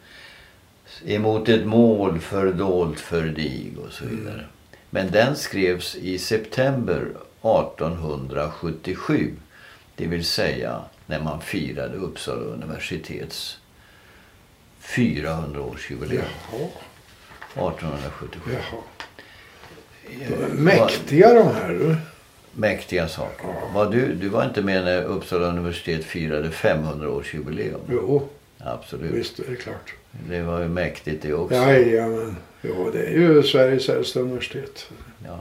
Emot 1.04 1.48
ett 1.48 1.66
mål 1.66 2.20
fördolt 2.20 3.00
för 3.00 3.22
dig 3.26 3.72
och 3.86 3.92
så 3.92 4.04
vidare. 4.06 4.44
Men 4.90 5.10
den 5.10 5.36
skrevs 5.36 5.96
i 5.96 6.18
september 6.18 7.06
1877. 7.42 9.32
Det 9.96 10.06
vill 10.06 10.24
säga 10.24 10.80
när 11.12 11.20
man 11.20 11.40
firade 11.40 11.96
Uppsala 11.96 12.40
universitets 12.42 13.58
400-årsjubileum. 14.82 16.22
Jaha. 16.52 16.68
1877. 17.70 18.50
Jaha. 18.52 18.82
Eh, 20.20 20.48
Mäktiga 20.54 21.34
de 21.34 21.46
här. 21.54 21.68
du. 21.68 21.96
mäktiga 22.52 23.08
saker. 23.08 23.46
Var 23.74 23.90
du, 23.90 24.14
du 24.14 24.28
var 24.28 24.44
inte 24.44 24.62
med 24.62 24.84
när 24.84 25.02
Uppsala 25.04 25.46
universitet 25.46 26.04
firade 26.04 26.48
500-årsjubileum? 26.48 27.80
Jo, 27.90 28.28
Absolut. 28.58 29.10
visst 29.12 29.38
är 29.38 29.44
det 29.50 29.56
klart. 29.56 29.94
Det 30.28 30.42
var 30.42 30.60
ju 30.60 30.68
mäktigt 30.68 31.22
det 31.22 31.34
också. 31.34 31.54
Jajamän. 31.56 32.36
Jo, 32.62 32.90
det 32.92 33.02
är 33.06 33.10
ju 33.12 33.42
Sveriges 33.42 33.88
äldsta 33.88 34.20
universitet. 34.20 34.88
Ja. 35.26 35.38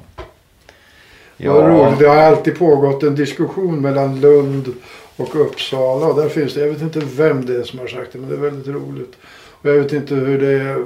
Vad 1.38 1.68
roligt. 1.68 2.00
Det 2.00 2.08
har 2.08 2.16
alltid 2.18 2.60
pågått 2.60 3.04
en 3.04 3.16
diskussion 3.16 3.82
mellan 3.82 4.22
Lund 4.22 4.74
och 5.22 5.36
Uppsala. 5.36 6.06
Och 6.06 6.22
där 6.22 6.30
finns 6.30 6.54
det, 6.54 6.60
jag 6.60 6.68
vet 6.68 6.82
inte 6.82 7.01
vem 7.16 7.46
det 7.46 7.56
är 7.56 7.63
som 7.63 7.80
har 7.80 7.88
sagt 7.88 8.13
det, 8.13 8.20
men 8.20 8.30
det 8.30 8.36
är 8.36 8.40
väldigt 8.40 8.68
roligt. 8.68 9.18
Och 9.62 9.70
jag 9.70 9.74
vet 9.74 9.94
inte 9.94 10.16
hur 10.16 10.40
det 10.40 10.51
är 10.51 10.86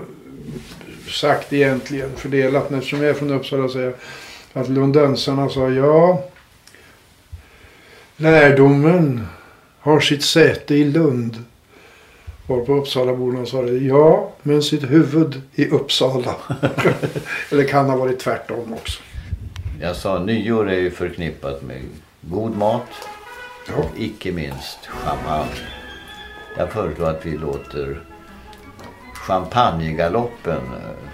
sagt 1.10 1.54
egentligen, 1.54 2.10
fördelat. 2.15 2.70
Men 2.70 2.80
eftersom 2.80 3.01
jag 3.01 3.10
är 3.10 3.13
från 3.13 3.32
Uppsala 3.32 3.70
säger 3.70 3.96
jag 4.54 4.62
att 4.62 4.70
lundensarna 4.70 5.50
sa 5.50 5.70
ja. 5.70 6.24
Lärdomen 8.18 9.27
har 9.80 10.00
sitt 10.00 10.24
säte 10.24 10.75
i 10.75 10.84
Lund. 10.84 11.44
Och 12.48 12.65
på 12.65 12.74
Uppsalaborna 12.74 13.46
sa 13.46 13.62
det 13.62 13.77
ja, 13.77 14.32
men 14.44 14.63
sitt 14.63 14.84
huvud 14.84 15.42
i 15.56 15.68
Uppsala. 15.68 16.36
Eller 17.51 17.68
kan 17.68 17.89
ha 17.89 17.98
varit 17.98 18.20
tvärtom 18.20 18.74
också. 18.74 19.01
Jag 19.82 19.96
sa 19.96 20.20
nyår 20.20 20.70
är 20.70 20.80
ju 20.80 20.92
förknippat 20.92 21.62
med 21.62 21.82
god 22.22 22.58
mat 22.58 22.89
och 23.74 23.91
icke 23.98 24.31
minst 24.31 24.86
champagne. 24.86 25.67
Jag 26.57 26.72
föreslår 26.72 27.10
att 27.10 27.25
vi 27.25 27.38
låter 27.38 28.01
Champagnegaloppen 29.27 30.57
eh, 30.57 31.10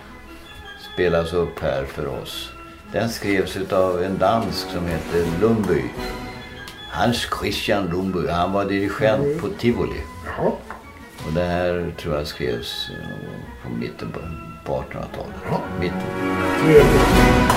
spelas 0.94 1.34
upp 1.34 1.60
här 1.60 1.86
för 1.86 2.08
oss. 2.08 2.50
Den 2.92 3.10
skrevs 3.10 3.72
av 3.72 4.04
en 4.04 4.18
dansk 4.18 4.68
som 4.70 4.88
heter 4.88 5.26
Lundby. 5.42 5.84
Hans 6.90 7.28
Christian 7.40 7.88
Lundby. 7.88 8.28
Han 8.28 8.52
var 8.52 8.66
dirigent 8.66 9.42
på 9.42 9.48
Tivoli. 9.50 10.02
Och 11.26 11.34
det 11.34 11.44
här 11.44 11.94
tror 11.98 12.16
jag 12.16 12.28
skrevs 12.28 12.90
eh, 12.90 13.64
på 13.64 13.70
mitten 13.70 14.12
på, 14.12 14.20
på 14.66 14.84
1800-talet. 14.84 15.36
Ja. 15.50 15.62
Mitten. 15.80 17.51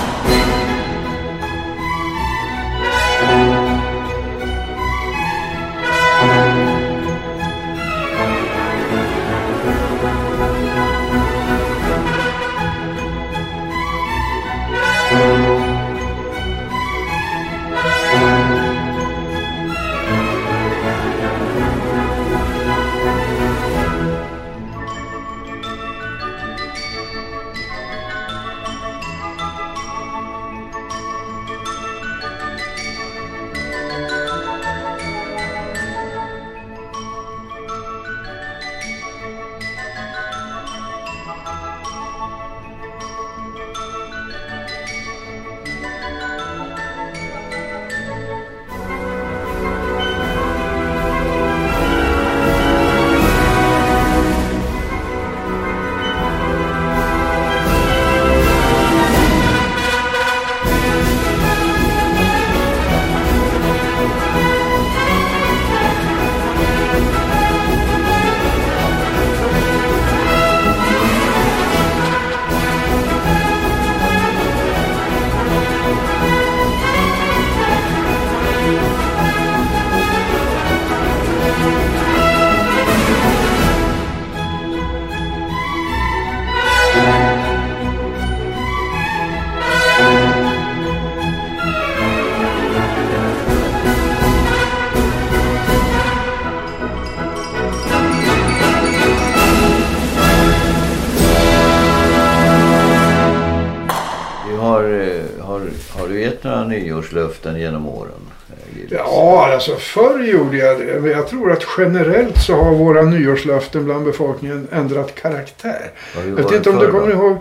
Nyårslöften 107.14 107.60
genom 107.60 107.88
åren? 107.88 108.12
eh? 108.50 108.86
Ja, 108.90 109.50
alltså 109.52 109.76
förr 109.76 110.18
gjorde 110.24 110.56
jag 110.56 110.78
det. 110.78 111.00
Men 111.00 111.10
jag 111.10 111.28
tror 111.28 111.52
att 111.52 111.64
generellt 111.78 112.38
så 112.42 112.54
har 112.54 112.74
våra 112.74 113.02
nyårslöften 113.02 113.84
bland 113.84 114.04
befolkningen 114.04 114.68
ändrat 114.72 115.14
karaktär. 115.14 115.90
Jag 116.16 116.22
vet 116.22 116.52
inte 116.52 116.70
om 116.70 116.78
du 116.78 116.90
kommer 116.90 117.06
då? 117.06 117.12
ihåg. 117.12 117.36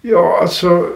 Ja, 0.00 0.38
alltså. 0.42 0.86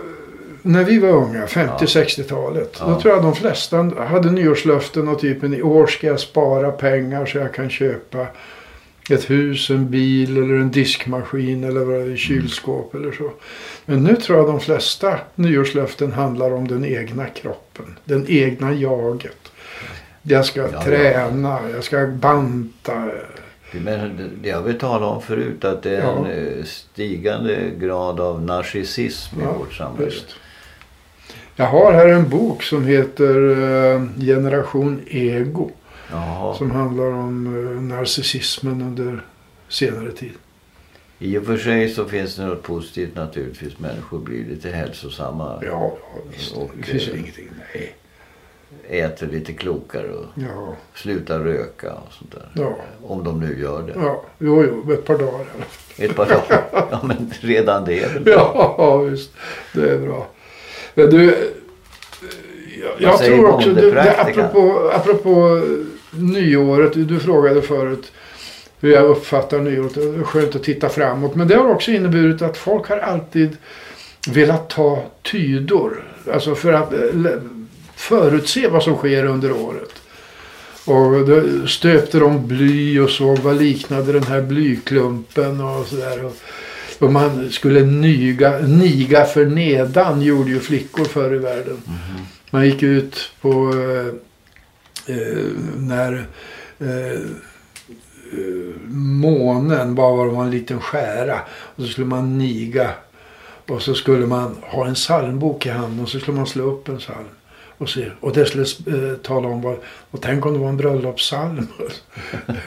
När 0.62 0.84
vi 0.84 0.98
var 0.98 1.08
unga, 1.08 1.40
Ja. 1.40 1.46
50-60-talet. 1.46 2.76
Ja. 2.80 2.86
Då 2.86 3.00
tror 3.00 3.14
jag 3.14 3.22
de 3.22 3.34
flesta 3.34 3.90
hade 3.98 4.30
nyårslöften 4.30 5.08
och 5.08 5.20
typen 5.20 5.54
i 5.54 5.62
år 5.62 5.86
ska 5.86 6.06
jag 6.06 6.20
spara 6.20 6.70
pengar 6.72 7.26
så 7.26 7.38
jag 7.38 7.54
kan 7.54 7.70
köpa 7.70 8.26
ett 9.10 9.30
hus, 9.30 9.70
en 9.70 9.90
bil 9.90 10.36
eller 10.36 10.54
en 10.54 10.70
diskmaskin 10.70 11.64
eller 11.64 11.80
vad 11.80 12.18
kylskåp 12.18 12.94
eller 12.94 13.12
så. 13.12 13.30
Men 13.86 14.02
nu 14.04 14.16
tror 14.16 14.38
jag 14.38 14.46
de 14.46 14.60
flesta 14.60 15.18
nyårslöften 15.34 16.12
handlar 16.12 16.50
om 16.54 16.68
den 16.68 16.84
egna 16.84 17.26
kroppen. 17.26 17.84
Den 18.04 18.24
egna 18.28 18.72
jaget. 18.74 19.36
Jag 20.22 20.44
ska 20.46 20.68
Ja, 20.72 20.82
träna, 20.82 21.58
jag 21.74 21.84
ska 21.84 22.06
banta. 22.06 23.08
Men 23.72 24.16
det- 24.16 24.30
det 24.42 24.50
har 24.50 24.62
vi 24.62 24.74
talat 24.74 25.16
om 25.16 25.22
förut 25.22 25.64
att 25.64 25.82
det 25.82 25.96
är 25.96 26.00
Ja. 26.02 26.26
en 26.26 26.58
eh, 26.58 26.64
stigande 26.64 27.58
grad 27.80 28.20
av 28.20 28.42
narcissism 28.42 29.40
i 29.40 29.44
Ja, 29.44 29.52
vårt 29.58 29.72
samhälle. 29.74 30.04
Just. 30.10 30.26
Jag 31.56 31.66
har 31.66 31.92
här 31.92 32.08
en 32.08 32.28
bok 32.28 32.62
som 32.62 32.86
heter 32.86 33.50
eh, 33.94 34.02
Generation 34.20 35.00
Ego. 35.06 35.70
Jaha. 36.10 36.54
Som 36.54 36.70
handlar 36.70 37.04
om 37.12 37.46
eh, 37.46 37.82
narcissismen 37.82 38.82
under 38.82 39.20
senare 39.68 40.12
tid. 40.12 40.32
I 41.18 41.38
och 41.38 41.44
för 41.44 41.56
sig 41.56 41.88
så 41.88 42.04
finns 42.04 42.36
det 42.36 42.46
något 42.46 42.62
positivt 42.62 43.16
naturligtvis. 43.16 43.78
Människor 43.78 44.18
blir 44.18 44.44
lite 44.44 44.68
hälsosamma. 44.70 45.58
Ja, 45.62 45.68
ja 45.70 45.98
visst. 46.36 46.56
Och, 46.56 46.70
det 46.76 46.82
finns 46.82 47.02
eh, 47.08 47.14
ju 47.14 47.20
ingenting. 47.20 47.48
Nej. 47.74 47.94
Äter 48.88 49.26
lite 49.26 49.52
klokare 49.52 50.08
och 50.08 50.24
Ja, 50.34 50.74
slutar 50.94 51.38
röka 51.38 51.92
och 51.92 52.12
sånt 52.12 52.30
där. 52.32 52.48
ja, 52.62 52.76
Om 53.06 53.24
de 53.24 53.40
nu 53.40 53.60
gör 53.60 53.82
det. 53.82 53.92
ja. 53.96 54.22
Jo, 54.38 54.64
jo, 54.86 54.92
ett 54.92 55.04
par 55.04 55.18
dagar. 55.18 55.46
Ett 55.98 56.16
par 56.16 56.26
dagar. 56.26 56.64
Ja 56.90 57.00
men 57.04 57.32
redan 57.40 57.84
det 57.84 58.02
är 58.04 58.14
väl 58.14 58.22
bra. 58.24 58.74
Ja, 58.78 58.96
visst. 58.98 59.30
Det 59.74 59.90
är 59.90 59.98
bra. 59.98 60.26
Men 60.94 61.10
du, 61.10 61.28
eh, 61.32 61.38
jag, 62.82 62.92
jag 62.98 63.18
tror 63.18 63.48
också, 63.54 63.72
du, 63.72 63.90
det, 63.90 64.20
apropå, 64.20 64.90
apropå 64.94 65.62
nyåret, 66.10 66.92
du, 67.08 67.20
frågade 67.20 67.62
förut 67.62 68.12
hur 68.80 68.92
jag 68.92 69.04
uppfattar 69.04 69.58
nyåret. 69.58 69.94
Det 69.94 70.00
är 70.00 70.22
skönt 70.22 70.56
att 70.56 70.62
titta 70.62 70.88
framåt. 70.88 71.34
Men 71.34 71.48
det 71.48 71.54
har 71.54 71.70
också 71.70 71.90
inneburit 71.90 72.42
att 72.42 72.56
folk 72.56 72.88
har 72.88 72.98
alltid 72.98 73.56
velat 74.28 74.70
ta 74.70 75.02
tydor. 75.22 76.04
Alltså 76.32 76.54
för 76.54 76.72
att 76.72 76.92
eh, 76.92 77.32
förutse 77.96 78.68
vad 78.68 78.82
som 78.82 78.96
sker 78.96 79.24
under 79.24 79.52
året. 79.52 80.02
Och 80.84 81.26
då 81.28 81.66
stöpte 81.66 82.18
de 82.18 82.46
bly 82.46 83.00
och 83.00 83.10
såg 83.10 83.38
vad 83.38 83.56
liknade 83.56 84.12
den 84.12 84.22
här 84.22 84.42
blyklumpen 84.42 85.60
och 85.60 85.86
sådär. 85.86 86.24
Och, 86.98 87.12
man 87.12 87.50
skulle 87.50 87.80
nyga, 87.80 88.58
niga 88.58 89.24
för 89.24 89.46
nedan 89.46 90.22
gjorde 90.22 90.50
ju 90.50 90.60
flickor 90.60 91.04
förr 91.04 91.34
i 91.34 91.38
världen. 91.38 91.82
Mhm. 91.84 92.26
Man 92.50 92.66
gick 92.66 92.82
ut 92.82 93.30
på 93.40 93.74
eh, 95.08 95.44
när 95.76 96.26
eh, 96.78 97.12
eh, 98.32 98.74
månen 98.90 99.94
bara 99.94 100.26
var 100.26 100.44
en 100.44 100.50
liten 100.50 100.80
skära. 100.80 101.40
Och 101.48 101.82
så 101.82 101.88
skulle 101.88 102.06
man 102.06 102.38
niga. 102.38 102.90
Och 103.66 103.82
så 103.82 103.94
skulle 103.94 104.26
man 104.26 104.56
ha 104.62 104.86
en 104.86 104.94
psalmbok 104.94 105.66
i 105.66 105.68
handen 105.68 106.00
och 106.00 106.08
så 106.08 106.20
skulle 106.20 106.36
man 106.36 106.46
slå 106.46 106.64
upp 106.64 106.88
en 106.88 106.98
psalm. 106.98 107.28
Och, 107.78 107.88
se. 107.88 108.10
och 108.20 108.32
det 108.32 108.46
skulle 108.46 108.62
eh, 108.62 109.16
tala 109.16 109.48
om 109.48 109.62
vad, 109.62 109.76
och 110.10 110.22
tänk 110.22 110.46
om 110.46 110.52
det 110.52 110.58
var 110.58 110.68
en 110.68 110.76
bröllopspsalm. 110.76 111.66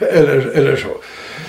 eller, 0.00 0.46
eller 0.46 0.76
så. 0.76 0.88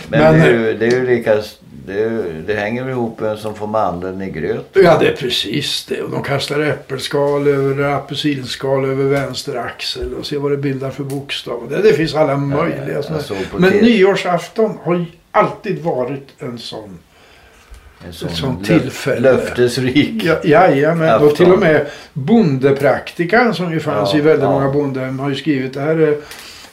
Men, 0.09 0.19
Men, 0.19 0.39
det, 0.39 0.47
är 0.47 0.51
ju, 0.51 0.77
det 0.77 0.85
är 0.85 0.91
ju 0.91 1.15
lika... 1.15 1.41
Det, 1.85 2.23
det 2.47 2.53
hänger 2.53 2.89
ihop 2.89 3.19
med 3.19 3.31
en 3.31 3.37
som 3.37 3.55
får 3.55 3.67
mandeln 3.67 4.21
i 4.21 4.29
gröt. 4.29 4.69
Ja, 4.73 4.97
det 4.99 5.07
är 5.07 5.15
precis 5.15 5.85
det. 5.89 6.01
Och 6.01 6.09
de 6.11 6.23
kastar 6.23 6.59
äppelskal 6.59 7.47
över, 7.47 7.83
apelsinskal 7.83 8.85
över 8.85 9.03
vänster 9.03 9.55
axel 9.55 10.13
och 10.13 10.25
ser 10.25 10.37
vad 10.37 10.51
det 10.51 10.57
bildar 10.57 10.89
för 10.89 11.03
bokstav. 11.03 11.67
Det, 11.69 11.81
det 11.81 11.93
finns 11.93 12.15
alla 12.15 12.37
möjliga 12.37 13.01
på 13.51 13.59
Men 13.59 13.71
TV. 13.71 13.85
nyårsafton 13.85 14.77
har 14.83 14.95
ju 14.95 15.05
alltid 15.31 15.81
varit 15.83 16.27
en 16.39 16.57
sån. 16.57 16.99
En 18.07 18.13
sån 18.13 18.29
sånt 18.29 18.69
lö- 18.69 18.79
tillfälle. 18.79 19.19
Löftesrik. 19.33 20.23
Ja, 20.25 20.35
jajamän. 20.43 21.21
Och 21.21 21.35
till 21.35 21.51
och 21.51 21.59
med 21.59 21.85
bondepraktikan 22.13 23.53
som 23.53 23.71
ju 23.73 23.79
fanns 23.79 24.13
Ja, 24.13 24.19
i 24.19 24.21
väldigt 24.21 24.43
ja. 24.43 24.51
många 24.51 24.69
bondehem 24.71 25.19
har 25.19 25.29
ju 25.29 25.35
skrivit. 25.35 25.73
Det 25.73 25.81
här 25.81 25.95
är 25.97 26.17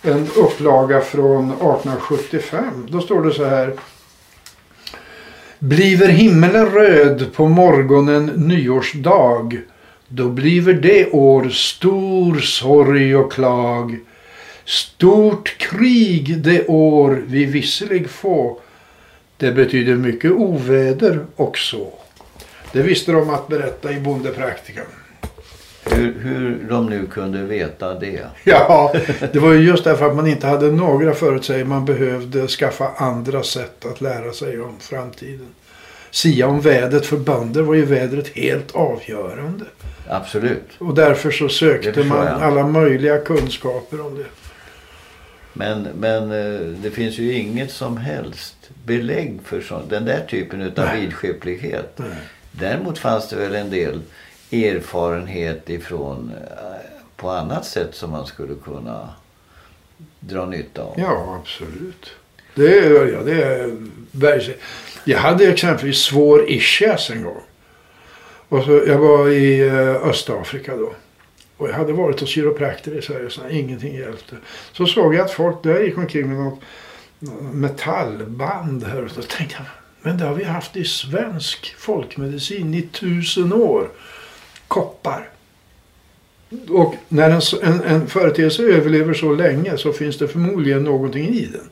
en 0.02 0.26
upplaga 0.36 1.00
från 1.00 1.44
1875. 1.50 2.86
Då 2.90 3.00
står 3.00 3.22
det 3.24 3.32
så 3.32 3.44
här. 3.44 3.74
Bliver 5.62 6.08
himmelen 6.08 6.66
röd 6.66 7.32
på 7.32 7.48
morgonen 7.48 8.26
nyårsdag 8.26 9.60
då 10.08 10.28
bliver 10.28 10.72
det 10.72 11.12
år 11.12 11.48
stor 11.48 12.38
sorg 12.38 13.16
och 13.16 13.32
klag. 13.32 13.98
Stort 14.64 15.58
krig 15.58 16.38
det 16.38 16.66
år 16.68 17.22
vi 17.26 17.44
visselig 17.44 18.10
få. 18.10 18.60
Det 19.36 19.52
betyder 19.52 19.94
mycket 19.94 20.32
oväder 20.32 21.26
också. 21.36 21.86
Det 22.72 22.82
visste 22.82 23.12
de 23.12 23.30
att 23.30 23.48
berätta 23.48 23.92
i 23.92 24.00
bondepraktikan. 24.00 24.86
Hur, 25.84 26.14
hur 26.20 26.66
de 26.68 26.86
nu 26.86 27.06
kunde 27.06 27.42
veta 27.42 27.94
det. 27.94 28.26
Ja, 28.44 28.94
det 29.32 29.38
var 29.38 29.52
ju 29.52 29.68
just 29.68 29.84
därför 29.84 30.06
att 30.06 30.16
man 30.16 30.26
inte 30.26 30.46
hade 30.46 30.70
några 30.72 31.14
förutsägelser. 31.14 31.68
Man 31.68 31.84
behövde 31.84 32.48
skaffa 32.48 32.88
andra 32.96 33.42
sätt 33.42 33.84
att 33.84 34.00
lära 34.00 34.32
sig 34.32 34.60
om 34.60 34.76
framtiden. 34.80 35.46
Sia 36.10 36.46
om 36.46 36.60
vädret 36.60 37.06
för 37.06 37.16
bönder 37.16 37.62
var 37.62 37.74
ju 37.74 37.84
vädret 37.84 38.28
helt 38.28 38.74
avgörande. 38.74 39.64
Absolut. 40.08 40.68
Och 40.78 40.94
därför 40.94 41.30
så 41.30 41.48
sökte 41.48 42.04
man 42.04 42.26
jag. 42.26 42.42
alla 42.42 42.66
möjliga 42.66 43.18
kunskaper 43.18 44.06
om 44.06 44.18
det. 44.18 44.24
Men, 45.52 45.88
men 45.98 46.32
eh, 46.32 46.60
det 46.60 46.90
finns 46.90 47.18
ju 47.18 47.32
inget 47.32 47.70
som 47.70 47.96
helst 47.96 48.56
belägg 48.84 49.40
för 49.44 49.60
sån, 49.60 49.88
den 49.88 50.04
där 50.04 50.26
typen 50.28 50.72
av 50.76 50.88
vidskeplighet. 50.94 52.00
Däremot 52.52 52.98
fanns 52.98 53.28
det 53.28 53.36
väl 53.36 53.54
en 53.54 53.70
del 53.70 54.00
erfarenhet 54.50 55.70
ifrån 55.70 56.32
eh, 56.36 56.90
på 57.16 57.30
annat 57.30 57.64
sätt 57.64 57.94
som 57.94 58.10
man 58.10 58.26
skulle 58.26 58.54
kunna 58.64 59.08
dra 60.20 60.46
nytta 60.46 60.82
av. 60.82 60.94
Ja, 60.96 61.40
absolut. 61.40 62.10
Det 62.54 62.78
är, 62.78 63.06
ja, 63.06 63.22
det 63.22 63.42
är 63.42 64.56
Jag 65.04 65.18
hade 65.18 65.46
exempelvis 65.46 65.98
svår 65.98 66.50
ischias 66.50 67.10
en 67.10 67.22
gång. 67.22 67.42
Och 68.48 68.64
så, 68.64 68.82
jag 68.86 68.98
var 68.98 69.28
i 69.28 69.68
eh, 69.68 70.08
Östafrika 70.08 70.76
då. 70.76 70.92
Och 71.56 71.68
jag 71.68 71.74
hade 71.74 71.92
varit 71.92 72.20
hos 72.20 72.28
kiropraktor 72.28 72.98
i 72.98 73.02
Sverige 73.02 73.30
så 73.30 73.48
ingenting 73.48 73.94
hjälpte. 73.94 74.36
Så 74.72 74.86
såg 74.86 75.14
jag 75.14 75.24
att 75.24 75.30
folk 75.30 75.62
där 75.62 75.80
gick 75.80 75.98
omkring 75.98 76.28
med 76.28 76.44
något 76.44 76.60
metallband 77.52 78.84
här. 78.84 79.04
Och 79.04 79.10
så 79.10 79.22
tänkte 79.22 79.56
jag, 79.58 79.66
men 80.02 80.18
det 80.18 80.24
har 80.24 80.34
vi 80.34 80.44
haft 80.44 80.76
i 80.76 80.84
svensk 80.84 81.74
folkmedicin 81.78 82.74
i 82.74 82.82
tusen 82.82 83.52
år. 83.52 83.88
Koppar. 84.70 85.28
Och 86.68 86.94
när 87.08 87.30
en, 87.30 87.40
en, 87.62 87.82
en 87.82 88.06
företeelse 88.06 88.62
överlever 88.62 89.14
så 89.14 89.34
länge 89.34 89.76
så 89.76 89.92
finns 89.92 90.18
det 90.18 90.28
förmodligen 90.28 90.84
någonting 90.84 91.28
i 91.28 91.46
den. 91.52 91.70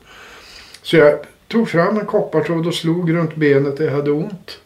Så 0.81 0.95
jag 0.95 1.19
tog 1.47 1.69
fram 1.69 1.97
en 1.99 2.05
koppartråd 2.05 2.67
och 2.67 2.73
slog 2.73 3.13
runt 3.15 3.35
benet 3.35 3.77
där 3.77 3.85
jag 3.85 3.91
hade 3.91 4.11
ont. 4.11 4.59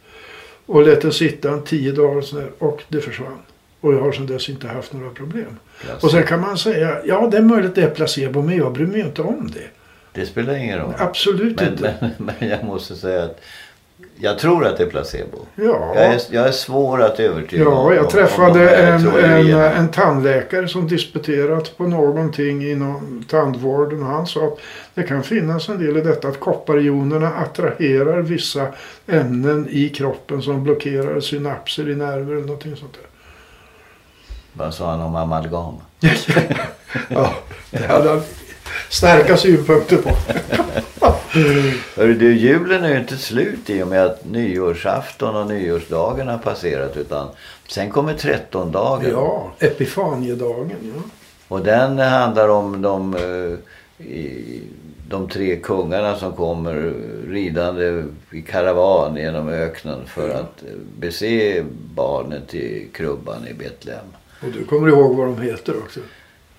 Och 0.66 0.84
lät 0.84 1.02
den 1.02 1.12
sitta 1.12 1.52
en 1.52 1.64
tio 1.64 1.92
dagar 1.92 2.18
och, 2.18 2.24
sådär, 2.24 2.52
och 2.60 2.84
det 2.88 3.02
försvann. 3.02 3.38
Och 3.82 3.94
jag 3.94 4.00
har 4.00 4.12
sedan 4.12 4.28
dess 4.28 4.50
inte 4.50 4.68
haft 4.68 4.94
några 4.94 5.10
problem. 5.10 5.60
Alltså, 5.92 6.06
Och 6.08 6.12
sen 6.12 6.24
kan 6.24 6.42
man 6.42 6.58
säga, 6.58 6.98
ja 7.06 7.28
det 7.32 7.38
är 7.38 7.42
möjligt 7.42 7.76
det 7.76 7.82
är 7.84 7.90
placebo 7.90 8.42
men 8.42 8.58
jag 8.58 8.74
bryr 8.74 8.86
mig 8.86 9.02
inte 9.02 9.22
om 9.22 9.52
det. 9.54 9.68
det 10.20 10.26
spelar 10.26 10.56
ingen 10.56 10.80
roll. 10.80 10.94
Absolut 10.98 11.60
Men, 11.62 11.72
inte. 11.72 11.96
men, 12.02 12.32
men 12.40 12.50
jag 12.50 12.64
måste 12.64 12.96
säga 12.96 13.24
att 13.24 13.42
jag 14.16 14.40
tror 14.40 14.66
att 14.66 14.78
det 14.78 14.84
är 14.84 14.88
placebo. 14.88 15.38
Ja. 15.56 15.92
Jag, 15.96 16.06
är, 16.06 16.22
jag 16.32 16.48
är 16.48 16.52
svår 16.52 17.02
att 17.02 17.20
övertyga 17.20 17.68
om- 17.68 17.74
Ja, 17.74 17.80
om- 17.80 17.94
jag 17.96 18.06
om 18.06 18.12
träffade 18.12 18.60
de 18.60 18.66
här 18.68 18.84
en, 18.84 18.94
en, 18.94 19.02
teorierna. 19.12 19.72
en 19.72 19.88
tandläkare 19.92 20.68
som 20.68 20.88
disputerat 20.88 21.78
på 21.78 21.84
någonting 21.84 22.72
inom 22.72 23.24
tandvården 23.30 24.04
och 24.04 24.10
han 24.10 24.28
sa 24.28 24.46
att 24.48 24.58
det 24.94 25.04
kan 25.04 25.24
finnas 25.24 25.70
en 25.70 25.80
del 25.86 25.98
i 25.98 26.02
detta 26.02 26.28
att 26.28 26.40
kopparionerna 26.40 27.32
attraherar 27.34 28.22
vissa 28.22 28.68
ämnen 29.08 29.68
i 29.70 29.90
kroppen 29.90 30.42
som 30.42 30.64
blockerar 30.64 31.20
synapser 31.20 31.90
i 31.90 31.96
nerver 31.96 32.34
eller 32.36 32.46
någonting 32.46 32.76
sånt 32.76 32.94
där. 32.94 33.08
Vad 34.54 34.74
sa 34.74 34.92
han 34.92 35.02
om 35.02 35.16
amalgam? 35.16 35.76
ja, 37.10 37.34
det 37.72 37.86
hade 37.88 38.10
han 38.10 38.22
starka 38.90 39.38
synpunkter 39.38 39.98
på. 39.98 40.10
Hörru 41.96 42.14
du, 42.14 42.36
julen 42.38 42.84
är 42.84 42.90
ju 42.90 43.00
inte 43.00 43.18
slut 43.18 43.70
i 43.70 43.84
och 43.84 43.88
med 43.88 44.06
att 44.06 44.26
nyårsafton 44.26 45.36
och 45.36 45.48
nyårsdagen 45.48 46.28
har 46.28 46.38
passerat 46.38 46.98
utan 46.98 47.28
sen 47.68 47.90
kommer 47.90 48.14
trettondagen. 48.14 49.12
Ja, 49.12 49.52
Epifaniedagen. 49.60 50.72
Ja. 50.96 51.02
Och 51.48 51.62
den 51.62 52.00
handlar 52.00 52.50
om 52.50 52.82
de, 52.82 53.16
eh, 53.16 53.58
de 55.10 55.30
tre 55.30 55.56
kungarna 55.56 56.16
som 56.16 56.34
kommer 56.34 56.94
ridande 57.30 58.04
i 58.32 58.42
karavan 58.42 59.16
genom 59.16 59.50
öknen 59.50 60.00
för 60.06 60.30
att 60.30 60.64
eh, 60.64 60.78
bese 61.00 61.64
barnet 61.96 62.54
i 62.54 62.88
krubban 62.94 63.48
i 63.48 63.54
Betlehem. 63.54 64.06
Och 64.42 64.52
du 64.52 64.64
kommer 64.64 64.88
ihåg 64.88 65.16
vad 65.16 65.28
de 65.28 65.42
heter 65.42 65.78
också? 65.78 66.00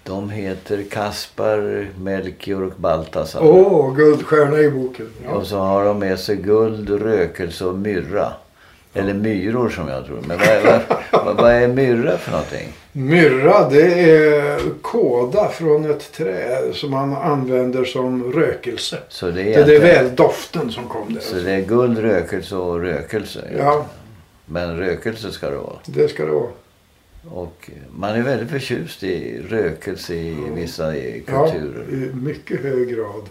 De 0.06 0.30
heter 0.30 0.82
Kaspar, 0.90 1.88
Melchior 1.98 2.62
och 2.62 2.72
Baltasar. 2.76 3.40
Åh, 3.42 3.88
oh, 3.90 3.94
guldstjärna 3.94 4.58
i 4.58 4.70
boken. 4.70 5.08
Ja. 5.24 5.30
Och 5.30 5.46
så 5.46 5.58
har 5.58 5.84
de 5.84 5.98
med 5.98 6.18
sig 6.18 6.36
guld, 6.36 6.90
rökelse 6.90 7.64
och 7.64 7.78
myrra. 7.78 8.32
Eller 8.94 9.14
myror 9.14 9.68
som 9.68 9.88
jag 9.88 10.06
tror. 10.06 10.18
Men 10.26 10.38
vad, 10.38 10.80
vad, 11.24 11.36
vad 11.36 11.52
är 11.52 11.68
myrra 11.68 12.18
för 12.18 12.30
någonting? 12.30 12.68
Myrra 12.92 13.68
det 13.68 14.00
är 14.10 14.60
kåda 14.82 15.48
från 15.48 15.90
ett 15.90 16.12
träd 16.12 16.74
som 16.74 16.90
man 16.90 17.16
använder 17.16 17.84
som 17.84 18.32
rökelse. 18.32 18.98
Så 19.08 19.30
det 19.30 19.54
är, 19.54 19.66
det 19.66 19.76
är 19.76 19.80
väl 19.80 20.14
doften 20.14 20.70
som 20.70 20.88
kom 20.88 21.14
där. 21.14 21.20
Så 21.20 21.36
det 21.36 21.52
är 21.52 21.60
guld, 21.60 21.98
rökelse 21.98 22.56
och 22.56 22.80
rökelse? 22.80 23.40
Ja. 23.58 23.86
Men 24.46 24.76
rökelse 24.76 25.32
ska 25.32 25.50
det 25.50 25.56
vara? 25.56 25.76
Det 25.86 26.08
ska 26.08 26.24
det 26.24 26.32
vara. 26.32 26.50
Och 27.28 27.70
man 27.90 28.10
är 28.10 28.22
väldigt 28.22 28.50
förtjust 28.50 29.02
i 29.02 29.42
rökelse 29.48 30.14
i 30.14 30.36
vissa 30.54 30.92
kulturer. 31.26 31.86
Ja, 31.90 31.96
i 31.96 32.10
mycket 32.14 32.62
hög 32.62 32.88
grad. 32.88 33.28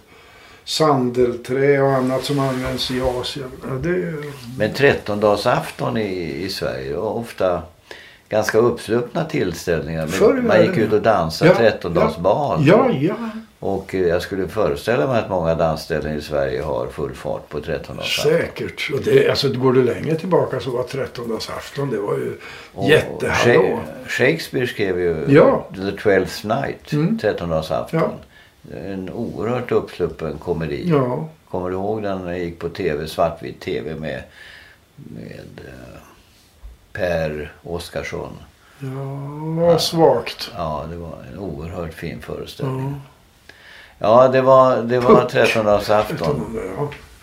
Sandelträ 0.66 1.82
och 1.82 1.92
annat 1.92 2.24
som 2.24 2.40
används 2.40 2.92
i 2.92 3.02
Asien. 3.02 3.50
Ja, 3.68 3.74
det... 3.74 4.14
Men 4.58 4.74
trettondagsafton 4.74 5.98
i, 5.98 6.44
i 6.44 6.50
Sverige 6.50 6.96
och 6.96 7.20
ofta 7.20 7.64
ganska 8.30 8.58
uppsluppna 8.58 9.26
tillställningar. 9.26 10.08
Förr 10.08 10.42
man 10.42 10.62
gick 10.62 10.78
ut 10.78 10.94
och 10.94 11.02
dansade 11.02 11.52
Ja, 11.52 11.58
trettondagsbal. 11.58 12.68
Ja, 12.68 12.92
ja. 12.92 13.16
Och 13.66 13.96
eh, 13.96 14.02
jag 14.08 14.22
skulle 14.22 14.48
föreställa 14.48 15.08
mig 15.08 15.20
att 15.20 15.30
många 15.30 15.56
dansställen 15.56 16.18
i 16.18 16.22
Sverige 16.22 16.62
har 16.62 16.88
full 16.88 17.14
fart 17.16 17.50
på 17.50 17.62
trettondagsafton. 17.62 18.32
Säkert. 18.32 18.90
Och 18.94 19.00
det, 19.02 19.30
alltså, 19.30 19.50
går 19.54 19.74
du 19.74 19.84
längre 19.84 20.16
tillbaka 20.16 20.60
så 20.60 20.70
var 20.72 20.84
trettondagsafton 20.84 21.90
det 21.92 21.98
var 21.98 22.14
ju 22.18 22.38
Och 22.74 22.90
jättehallå. 22.90 23.62
Sha- 23.62 24.08
Shakespeare 24.08 24.68
skrev 24.68 25.00
ju 25.00 25.26
Ja. 25.28 25.68
The 25.76 25.92
Twelfth 26.04 26.46
Night, 26.48 26.94
Mm. 26.94 27.20
trettondagsafton. 27.20 28.00
Ja. 28.00 28.12
En 28.78 29.10
oerhört 29.10 29.72
uppsluppen 29.72 30.38
komedi. 30.38 30.84
Ja, 30.90 31.28
Kommer 31.50 31.70
du 31.70 31.76
ihåg 31.76 32.04
den 32.04 32.20
när 32.22 32.32
den 32.32 32.40
gick 32.40 32.60
på 32.60 32.70
tv, 32.70 33.08
svartvit 33.08 33.60
tv 33.62 33.96
med, 33.96 34.24
med 34.96 35.42
eh, 35.58 36.00
Per 36.94 37.52
Oskarsson? 37.64 38.38
ja 39.60 39.80
svagt. 39.80 40.52
Ja, 40.58 40.86
det 40.90 40.96
var 40.98 41.18
en 41.34 41.40
oerhört 41.40 41.94
fin 41.94 42.22
föreställning. 42.22 42.90
Ja. 43.04 43.10
Ja, 44.00 44.28
det 44.28 44.42
var, 44.42 44.82
det 44.82 45.00
var 45.00 45.26
trettondagsafton. 45.26 46.58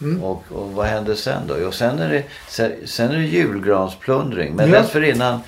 Mm. 0.03 0.23
Och, 0.25 0.43
och 0.53 0.73
vad 0.73 0.87
hände 0.87 1.17
sen 1.17 1.47
då? 1.47 1.55
Jo, 1.63 1.73
sen 1.73 1.99
är 1.99 2.09
det, 2.09 2.25
sen, 2.49 2.73
sen 2.85 3.11
är 3.11 3.17
det 3.17 3.25
julgransplundring. 3.25 4.55
Men 4.55 4.71
Ja. 4.71 4.79
dessförinnan 4.81 5.41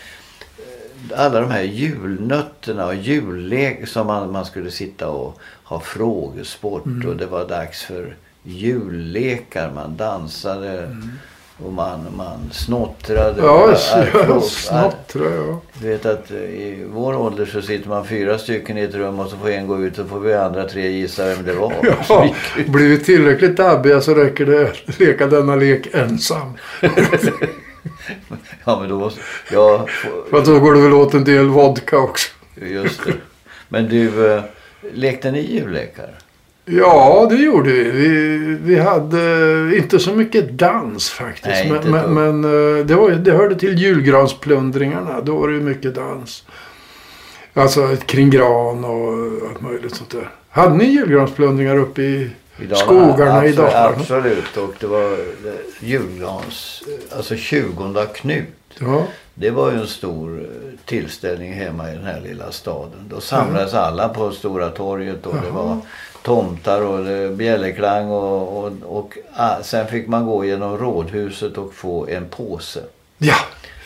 alla 1.17 1.41
de 1.41 1.51
här 1.51 1.63
julnötterna 1.63 2.87
och 2.87 2.95
jullek 2.95 3.89
som 3.89 4.07
man, 4.07 4.33
man 4.33 4.45
skulle 4.47 4.71
sitta 4.71 5.09
och 5.09 5.39
ha 5.65 5.81
frågesport 5.81 6.87
Mm. 6.87 7.09
och 7.09 7.17
det 7.17 7.27
var 7.27 7.49
dags 7.49 7.83
för 7.83 8.17
jullekar. 8.43 9.71
Man 9.75 9.97
dansade 9.97 10.97
och 11.67 11.73
man, 11.73 12.07
man 12.17 12.51
snottrade. 12.53 13.43
Ja, 13.43 13.75
så- 13.77 13.97
arklåt- 13.97 14.67
ja, 14.71 15.61
du 15.81 15.89
vet 15.89 16.07
att 16.07 16.31
i 16.31 16.85
vår 16.93 17.15
ålder 17.17 17.47
så 17.47 17.63
sitter 17.63 17.89
man 17.89 18.07
fyra 18.07 18.39
stycken 18.39 18.79
i 18.79 18.83
ett 18.83 18.95
rum 18.95 19.21
och 19.21 19.31
så 19.31 19.37
får 19.37 19.51
en 19.51 19.67
gå 19.67 19.83
ut 19.85 19.99
och 19.99 20.09
får 20.09 20.21
vi 20.21 20.35
andra 20.35 20.69
tre 20.69 20.91
gissa 20.91 21.25
vem 21.25 21.45
det 21.45 21.53
var. 21.53 21.73
Så 22.07 22.13
Ja, 22.13 22.35
blir 22.69 22.89
vi 22.89 22.99
tillräckligt 22.99 23.57
dabbiga 23.57 24.01
så 24.01 24.15
räcker 24.15 24.47
det 24.47 24.63
att 24.71 24.99
leka 25.01 25.27
denna 25.27 25.57
lek 25.57 25.87
ensam. 25.95 26.53
Ja 28.65 28.81
men 28.81 28.89
då 28.89 28.99
måste... 28.99 29.21
Ja, 29.53 29.87
att 30.33 30.45
då 30.45 30.61
går 30.61 30.75
det 30.75 30.81
väl 30.81 30.93
åt 30.93 31.15
en 31.15 31.25
del 31.25 31.47
vodka 31.49 31.99
också. 31.99 32.31
just 32.61 33.05
det. 33.05 33.13
Men 33.69 33.89
du, 33.89 34.33
eh, 34.35 34.43
lekte 34.93 35.31
ni 35.31 35.41
jullekar? 35.55 36.11
Ja, 36.65 37.27
det 37.31 37.37
gjorde 37.37 37.71
vi. 37.73 37.91
Vi, 37.91 38.39
vi 38.63 38.79
hade 38.79 39.77
inte 39.77 39.99
så 39.99 40.13
mycket 40.13 40.51
dans 40.51 41.11
faktiskt. 41.11 41.47
Nej, 41.47 41.71
men 41.71 41.91
men, 41.91 42.15
men 42.41 42.45
eh, 42.79 42.85
det, 42.87 42.95
var, 42.95 43.11
det 43.11 43.33
hörde 43.33 43.55
till 43.55 43.79
julgransplundringarna. 43.79 45.21
Då 45.21 45.37
var 45.37 45.49
det 45.49 45.55
ju 45.55 45.61
mycket 45.61 45.95
dans. 45.95 46.45
Alltså 47.55 47.97
kring 48.07 48.31
gran 48.31 48.85
och 48.85 49.13
allt 49.51 49.61
möjligt 49.61 49.95
sånt 49.95 50.11
där. 50.11 50.31
Hade 50.51 50.75
ni 50.77 50.85
julgransplundringar 50.85 51.77
uppe 51.77 52.03
i... 52.03 52.31
I 52.59 52.67
Dalarna? 52.67 52.77
Skogarna 52.77 53.47
i 53.47 53.49
Absolut, 53.49 53.57
Dalarna. 53.57 53.97
Absolut. 54.01 54.57
Och 54.57 54.75
det 54.81 54.87
var 54.87 55.13
eh, 55.13 55.19
julgrans... 55.81 56.83
Alltså 57.17 57.37
20 57.37 58.07
Knut. 58.15 58.47
Ja, 58.79 59.07
Det 59.35 59.51
var 59.51 59.71
ju 59.73 59.79
en 59.79 59.87
stor 59.87 60.41
eh, 60.41 60.79
tillställning 60.85 61.53
hemma 61.53 61.91
i 61.91 61.95
den 61.95 62.05
här 62.05 62.21
lilla 62.21 62.53
staden. 62.53 63.09
Då 63.09 63.21
samlades 63.21 63.75
alla 63.75 64.09
på 64.09 64.31
Stora 64.31 64.69
torget 64.71 65.27
och 65.27 65.35
det 65.35 65.41
Jaha. 65.49 65.63
var 65.65 65.79
tomtar 66.23 66.83
och 66.83 67.33
bjällerklang 67.33 68.11
och, 68.11 68.65
och, 68.65 68.73
och 68.83 69.19
ah, 69.35 69.63
sen 69.63 69.87
fick 69.87 70.09
man 70.09 70.27
gå 70.27 70.45
genom 70.45 70.79
rådhuset 70.79 71.59
och 71.59 71.75
få 71.75 72.07
en 72.09 72.29
påse. 72.29 72.81
ja 73.19 73.35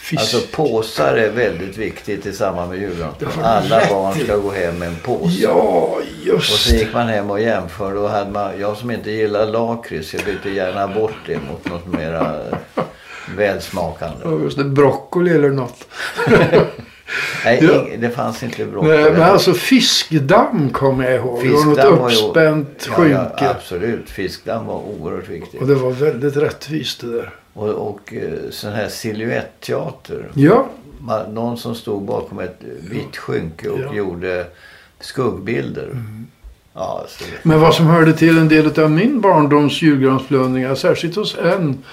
fisk. 0.07 0.20
Alltså 0.20 0.57
påsar 0.57 1.16
är 1.16 1.31
väldigt 1.31 1.77
viktigt 1.77 2.27
i 2.27 2.33
samband 2.33 2.70
med 2.70 2.81
du 2.81 3.27
Alla 3.42 3.81
rätt 3.81 3.90
barn 3.90 4.14
ska 4.25 4.37
gå 4.37 4.51
hem 4.51 4.79
med 4.79 4.88
en 4.88 4.96
påse. 4.96 5.42
ja, 5.42 5.51
Och 5.53 6.03
just 6.25 6.68
så 6.68 6.75
gick 6.75 6.94
man 6.94 7.09
hem 7.09 7.31
och 7.31 7.40
jämförde 7.40 7.99
och 7.99 8.11
hade 8.11 8.31
man, 8.31 8.61
jag 8.61 8.77
som 8.77 8.90
inte 8.90 9.11
gillar 9.11 9.46
lakrits, 9.46 10.14
jag 10.14 10.25
bytte 10.25 10.51
gärna 10.51 10.88
bort 10.88 11.14
det 11.27 11.38
mot 11.51 11.64
något 11.64 11.87
mera 11.87 12.40
välsmakande. 13.37 14.16
Ja, 14.25 14.38
just 14.38 14.59
det. 14.59 14.64
Broccoli 14.64 15.31
eller 15.31 15.51
något. 15.51 15.85
Nej, 17.44 17.64
Ja. 17.64 17.96
det 17.98 18.10
fanns 18.10 18.42
inte 18.42 18.64
broccoli. 18.64 18.96
Nej, 18.96 19.12
men 19.12 19.22
alltså 19.22 19.52
fiskdamm 19.54 20.70
kommer 20.70 21.04
jag 21.04 21.14
ihåg. 21.14 21.40
det 21.44 21.48
var 21.50 21.64
något 21.64 21.74
Fiskdamm 21.76 21.98
var 21.98 22.10
uppspänt 22.10 22.88
ja, 22.98 23.06
ja, 23.40 23.48
absolut, 23.56 24.10
fiskdamm 24.10 24.66
var 24.66 24.74
oerhört 25.00 25.28
viktigt. 25.28 25.60
Och 25.60 25.66
det 25.66 25.74
var 25.74 25.90
väldigt 25.90 26.36
rättvist 26.36 27.00
det 27.00 27.12
där. 27.12 27.30
Och, 27.52 27.68
och 27.68 28.14
eh, 28.14 28.50
sån 28.50 28.72
här 28.72 28.88
silhuetteater. 28.88 30.28
Ja, 30.34 30.66
Man- 31.00 31.34
Någon 31.34 31.56
som 31.58 31.74
stod 31.74 32.02
bakom 32.02 32.38
ett 32.38 32.58
vitt 32.90 33.16
skynke 33.16 33.68
och 33.68 33.78
Ja. 33.78 33.82
Mm. 33.84 33.96
gjorde 33.96 34.46
skuggbilder. 35.00 35.88
Ja, 36.74 37.04
så 37.08 37.24
det, 37.24 37.48
men 37.48 37.60
vad 37.60 37.74
som 37.74 37.86
hörde 37.86 38.12
till 38.12 38.38
en 38.38 38.48
del 38.48 38.80
av 38.80 38.90
min 38.90 39.20
barndoms 39.20 39.82
julgransplundringar, 39.82 40.74
särskilt 40.74 41.16
hos 41.16 41.36
en 41.38 41.84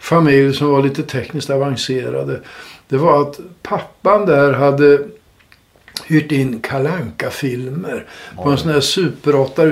familj 0.00 0.54
som 0.54 0.68
var 0.68 0.82
lite 0.82 1.02
tekniskt 1.02 1.50
avancerade. 1.50 2.40
Det 2.88 2.96
var 2.96 3.22
att 3.22 3.40
pappan 3.62 4.26
där 4.26 4.52
hade 4.52 4.98
hyrt 6.06 6.32
in 6.32 6.60
kalanka 6.60 7.30
filmer 7.30 8.06
på 8.42 8.50
en 8.50 8.58
sån 8.58 8.70
här 8.70 8.80
super 8.80 9.36
8 9.36 9.62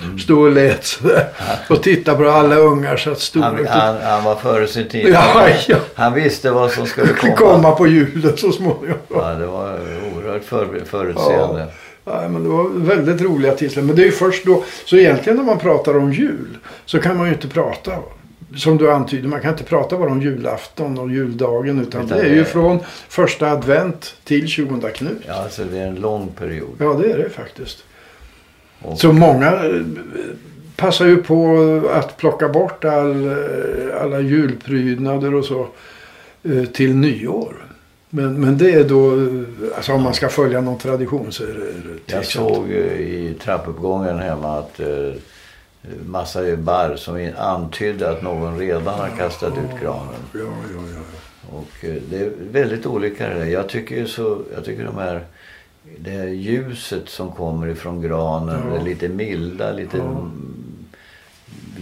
som 0.00 0.18
stod 0.18 0.38
och 0.38 0.52
lät 0.52 0.84
sådär. 0.84 1.28
Och 1.68 1.82
tittade 1.82 2.24
på 2.24 2.30
alla 2.30 2.56
ungar 2.56 2.96
satt 2.96 3.20
stora. 3.20 3.44
han, 3.46 3.66
han, 3.66 3.96
han 4.02 4.24
var 4.24 4.36
före 4.36 4.66
sin 4.66 4.88
tid. 4.88 5.08
Ja, 5.08 5.48
ja. 5.68 5.76
Han 5.94 6.14
visste 6.14 6.50
vad 6.50 6.70
som 6.70 6.86
skulle 6.86 7.12
komma. 7.12 7.36
komma 7.36 7.72
på 7.72 7.86
julen 7.86 8.36
så 8.36 8.52
småningom. 8.52 8.98
Ja, 9.08 9.34
det 9.34 9.46
var 9.46 9.78
oerhört 10.14 10.44
för, 10.44 10.84
förutseende. 10.84 11.66
Ja, 12.04 12.28
men 12.28 12.42
det 12.42 12.48
var 12.48 12.68
väldigt 12.68 13.20
roliga 13.20 13.54
tillfällen. 13.54 13.86
Men 13.86 13.96
det 13.96 14.02
är 14.02 14.06
ju 14.06 14.12
först 14.12 14.44
då. 14.44 14.64
Så 14.84 14.96
egentligen 14.96 15.36
när 15.36 15.44
man 15.44 15.58
pratar 15.58 15.96
om 15.98 16.12
jul 16.12 16.58
så 16.86 16.98
kan 16.98 17.16
man 17.16 17.26
ju 17.26 17.32
inte 17.32 17.48
prata. 17.48 17.92
Som 18.56 18.76
du 18.78 18.92
antyder, 18.92 19.28
man 19.28 19.40
kan 19.40 19.50
inte 19.52 19.64
prata 19.64 19.96
bara 19.96 20.10
om 20.10 20.22
julafton 20.22 20.98
och 20.98 21.10
juldagen. 21.10 21.80
Utan, 21.80 22.04
Utan 22.04 22.18
det 22.18 22.24
är 22.24 22.34
ju 22.34 22.44
från 22.44 22.78
första 23.08 23.50
advent 23.50 24.14
till 24.24 24.48
20 24.48 24.80
Knut. 24.94 25.18
Ja, 25.26 25.34
alltså 25.34 25.64
det 25.64 25.78
är 25.78 25.86
en 25.86 25.94
lång 25.94 26.28
period. 26.28 26.70
Ja, 26.78 26.94
det 27.02 27.12
är 27.12 27.18
det 27.18 27.30
faktiskt. 27.30 27.84
Och, 28.82 28.98
Så 28.98 29.12
många 29.12 29.46
eh, 29.46 29.82
passar 30.76 31.06
ju 31.06 31.16
på 31.22 31.56
att 31.92 32.16
plocka 32.16 32.48
bort 32.48 32.84
all, 32.84 33.28
eh, 33.28 34.02
alla 34.02 34.20
julprydnader 34.20 35.34
och 35.34 35.44
så 35.44 35.66
eh, 36.42 36.64
till 36.64 36.94
nyår. 36.96 37.54
Men, 38.10 38.40
men 38.40 38.58
det 38.58 38.70
är 38.72 38.84
då, 38.84 39.12
alltså 39.76 39.92
om 39.92 40.02
man 40.02 40.14
ska 40.14 40.28
följa 40.28 40.60
någon 40.60 40.78
tradition 40.78 41.32
så 41.32 41.42
är 41.42 41.46
det 41.46 41.54
jag 41.54 42.22
tveksamt. 42.22 42.54
såg 42.54 42.70
eh, 42.70 43.00
i 43.00 43.34
trappuppgången 43.44 44.18
hemma 44.18 44.58
att 44.58 44.80
massa 46.06 46.56
barr 46.56 46.96
som 46.96 47.30
antydde 47.38 48.10
att 48.10 48.22
någon 48.22 48.58
redan 48.58 48.98
har 48.98 49.08
kastat 49.16 49.52
ut 49.52 49.80
granen. 49.82 50.14
Ja, 50.34 50.40
ja, 50.40 50.82
ja. 50.94 51.00
Och 51.58 51.84
eh, 51.84 51.94
det 52.10 52.18
är 52.18 52.32
väldigt 52.50 52.86
olika 52.86 53.28
det 53.28 53.34
där. 53.34 53.44
Jag 53.44 53.68
tycker 53.68 54.06
så, 54.06 54.42
jag 54.54 54.64
tycker 54.64 54.84
de 54.84 54.98
här 54.98 55.24
det 55.98 56.10
här 56.10 56.26
ljuset 56.26 57.08
som 57.08 57.32
kommer 57.32 57.66
ifrån 57.66 58.02
granen, 58.02 58.60
Ja. 58.66 58.74
det 58.74 58.80
är 58.80 58.84
lite 58.84 59.08
milda, 59.08 59.72
lite 59.72 59.96
Ja. 59.96 60.30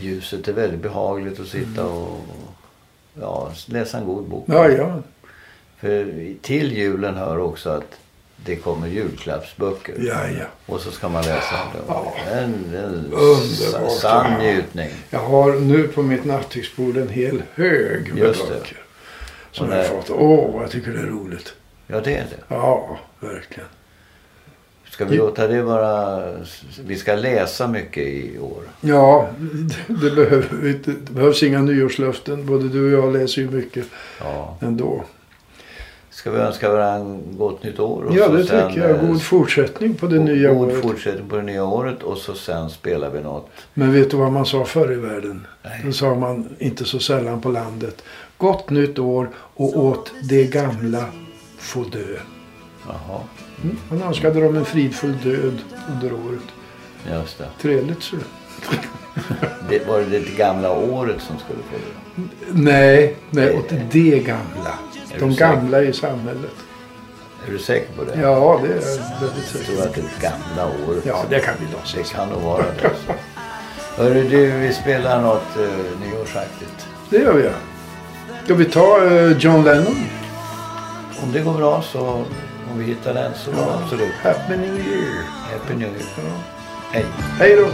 ljuset 0.01 0.49
är 0.49 0.53
väldigt 0.53 0.81
behagligt 0.83 1.41
att 1.41 1.47
sitta 1.47 1.87
och 1.87 2.21
ja, 3.21 3.51
läsa 3.67 3.99
en 3.99 4.07
god 4.07 4.25
bok. 4.29 4.45
Ja, 4.49 4.69
ja. 4.69 5.03
För 5.79 6.13
till 6.43 6.73
julen 6.77 7.15
hör 7.15 7.39
också 7.39 7.71
att 7.71 7.99
det 8.45 8.57
kommer 8.57 8.87
julklappsböcker. 8.89 9.95
Ja, 9.99 10.15
ja. 10.39 10.45
Och 10.75 10.81
så 10.81 10.91
ska 10.91 11.09
man 11.09 11.23
läsa 11.25 11.55
dem. 11.55 11.83
Ja. 11.89 12.13
En, 12.33 12.55
en 12.75 13.13
Underbart. 13.13 13.93
sann 14.01 14.39
njutning. 14.41 14.89
Jag 15.11 15.19
har 15.21 15.53
nu 15.53 15.89
på 15.89 16.03
mitt 16.03 16.25
nattduksbord 16.25 16.97
en 16.97 17.09
hel 17.09 17.43
hög 17.55 18.15
med 18.15 18.19
Just 18.23 18.49
det. 18.49 18.55
böcker. 18.55 18.79
Som 19.53 19.67
Och 19.67 19.73
jag 19.75 19.79
när- 19.79 19.89
fått. 19.89 20.11
Åh, 20.11 20.63
jag 20.63 20.71
tycker 20.71 20.91
det 20.93 20.99
är 21.01 21.07
roligt. 21.07 21.55
Ja, 21.87 22.01
det 22.01 22.15
är 22.17 22.25
det. 22.31 22.45
Ja, 22.55 22.99
verkligen. 23.21 23.69
Ska 24.91 25.05
vi 25.05 25.17
låta 25.17 25.47
det 25.47 25.63
vara... 25.63 26.23
Vi 26.85 26.97
ska 26.97 27.15
läsa 27.15 27.67
mycket 27.69 28.07
i 28.07 28.39
år. 28.39 28.63
Ja, 28.81 29.29
det, 29.87 30.11
behöver, 30.11 30.79
det 30.85 31.11
behövs 31.11 31.43
inga 31.43 31.61
nyårslöften. 31.61 32.47
Både 32.47 32.69
du 32.69 32.97
och 32.97 33.05
jag 33.05 33.13
läser 33.21 33.43
ju 33.43 33.51
mycket 33.51 33.85
Ja. 34.21 34.57
ändå. 34.61 35.05
Ska 36.19 36.31
vi 36.31 36.39
önska 36.39 36.73
varandra 36.73 37.19
gott 37.39 37.63
nytt 37.63 37.79
år? 37.81 38.03
och 38.05 38.15
Ja, 38.15 38.27
så 38.27 38.33
det 38.33 38.45
sen, 38.45 38.69
tycker 38.69 38.89
jag. 38.89 38.91
eh, 38.99 39.07
God 39.07 39.23
fortsättning 39.23 39.95
på 39.95 40.07
det 40.07 40.17
god- 40.17 40.25
nya 40.27 40.53
God 40.53 40.69
året. 40.69 40.83
fortsättning 40.83 41.29
på 41.29 41.37
det 41.37 41.43
nya 41.43 41.65
året 41.65 42.03
och 42.03 42.19
så 42.19 42.35
sen 42.35 42.71
spelar 42.71 43.11
vi 43.11 43.21
något. 43.21 43.51
Men 43.75 43.93
vet 43.93 44.11
du 44.11 44.17
vad 44.17 44.33
man 44.33 44.47
sa 44.47 44.65
förr 44.65 44.93
i 44.93 44.97
världen? 44.97 45.47
Nej. 45.65 45.81
Det 45.85 45.93
sa 45.93 46.15
man 46.15 46.49
inte 46.59 46.85
så 46.85 46.99
sällan 46.99 47.41
på 47.41 47.49
landet. 47.51 48.03
Gott 48.39 48.71
nytt 48.71 48.99
år 48.99 49.31
och 49.37 49.77
åt 49.79 50.13
det 50.29 50.45
gamla 50.45 51.05
få 51.59 51.83
dö. 51.85 52.17
Jaha, 52.87 53.21
Mm. 53.65 53.77
Man 53.91 54.03
önskade 54.03 54.41
dem 54.41 54.57
en 54.57 54.65
fridfull 54.65 55.15
död 55.25 55.59
under 55.95 56.13
året. 56.13 56.45
just 57.23 57.39
det. 57.39 57.45
Trevligt 57.63 58.03
så. 58.03 58.17
det. 59.69 59.87
Var 59.89 59.99
det 59.99 60.19
det 60.19 60.37
gamla 60.37 60.73
året 60.73 61.21
som 61.21 61.37
skulle 61.39 61.59
få 61.71 61.77
det? 61.77 62.23
Nej, 62.53 63.17
nej, 63.31 63.57
åt 63.59 63.73
det 63.93 64.19
gamla. 64.19 64.79
De 65.19 65.35
gamla 65.35 65.83
i 65.83 65.93
samhället. 65.93 66.51
Är 67.49 67.53
du 67.53 67.59
säker 67.59 67.93
på 67.97 68.05
det? 68.05 68.21
Ja, 68.21 68.61
det 68.63 68.69
är 68.69 68.75
jag 68.75 68.83
väldigt 69.21 69.55
Jag 69.55 69.63
säker 69.63 69.65
tror 69.67 69.77
på. 69.77 69.83
att 69.83 69.95
det 69.95 70.01
är 70.01 70.05
det 70.05 70.23
gamla 70.29 70.73
året. 70.89 71.05
Ja, 71.07 71.25
det 71.31 71.41
kan 71.41 71.55
vi 71.61 71.67
Det 71.67 71.73
låtsas. 71.73 72.13
kan 72.13 72.29
nog 72.29 72.43
vara 72.43 72.63
det. 72.63 72.89
Alltså. 72.89 73.13
Hörru 73.97 74.29
du, 74.29 74.51
vi 74.51 74.73
spelar 74.73 75.23
något 75.23 75.57
uh, 75.59 75.67
nyårsaktigt. 76.01 76.87
Det 77.11 77.17
gör 77.19 77.33
vi. 77.33 77.45
ja. 77.45 77.51
Ska 78.45 78.55
vi 78.55 78.65
ta 78.65 79.05
eh, 79.07 79.33
John 79.39 79.65
Lennon? 79.65 79.97
Om 81.23 81.33
det 81.33 81.41
går 81.41 81.53
bra 81.55 81.83
så, 81.83 82.01
om 82.73 82.79
vi 82.79 82.85
hittar 82.85 83.15
den 83.15 83.33
så 83.35 83.51
absolut. 83.83 84.13
Happy 84.23 84.57
New 84.57 84.75
Year. 84.75 85.23
Happy 85.53 85.75
New 85.75 85.89
Year. 85.89 86.03
Ja. 86.17 86.23
Hej. 86.93 87.05
Hej 87.39 87.57
då. 87.57 87.69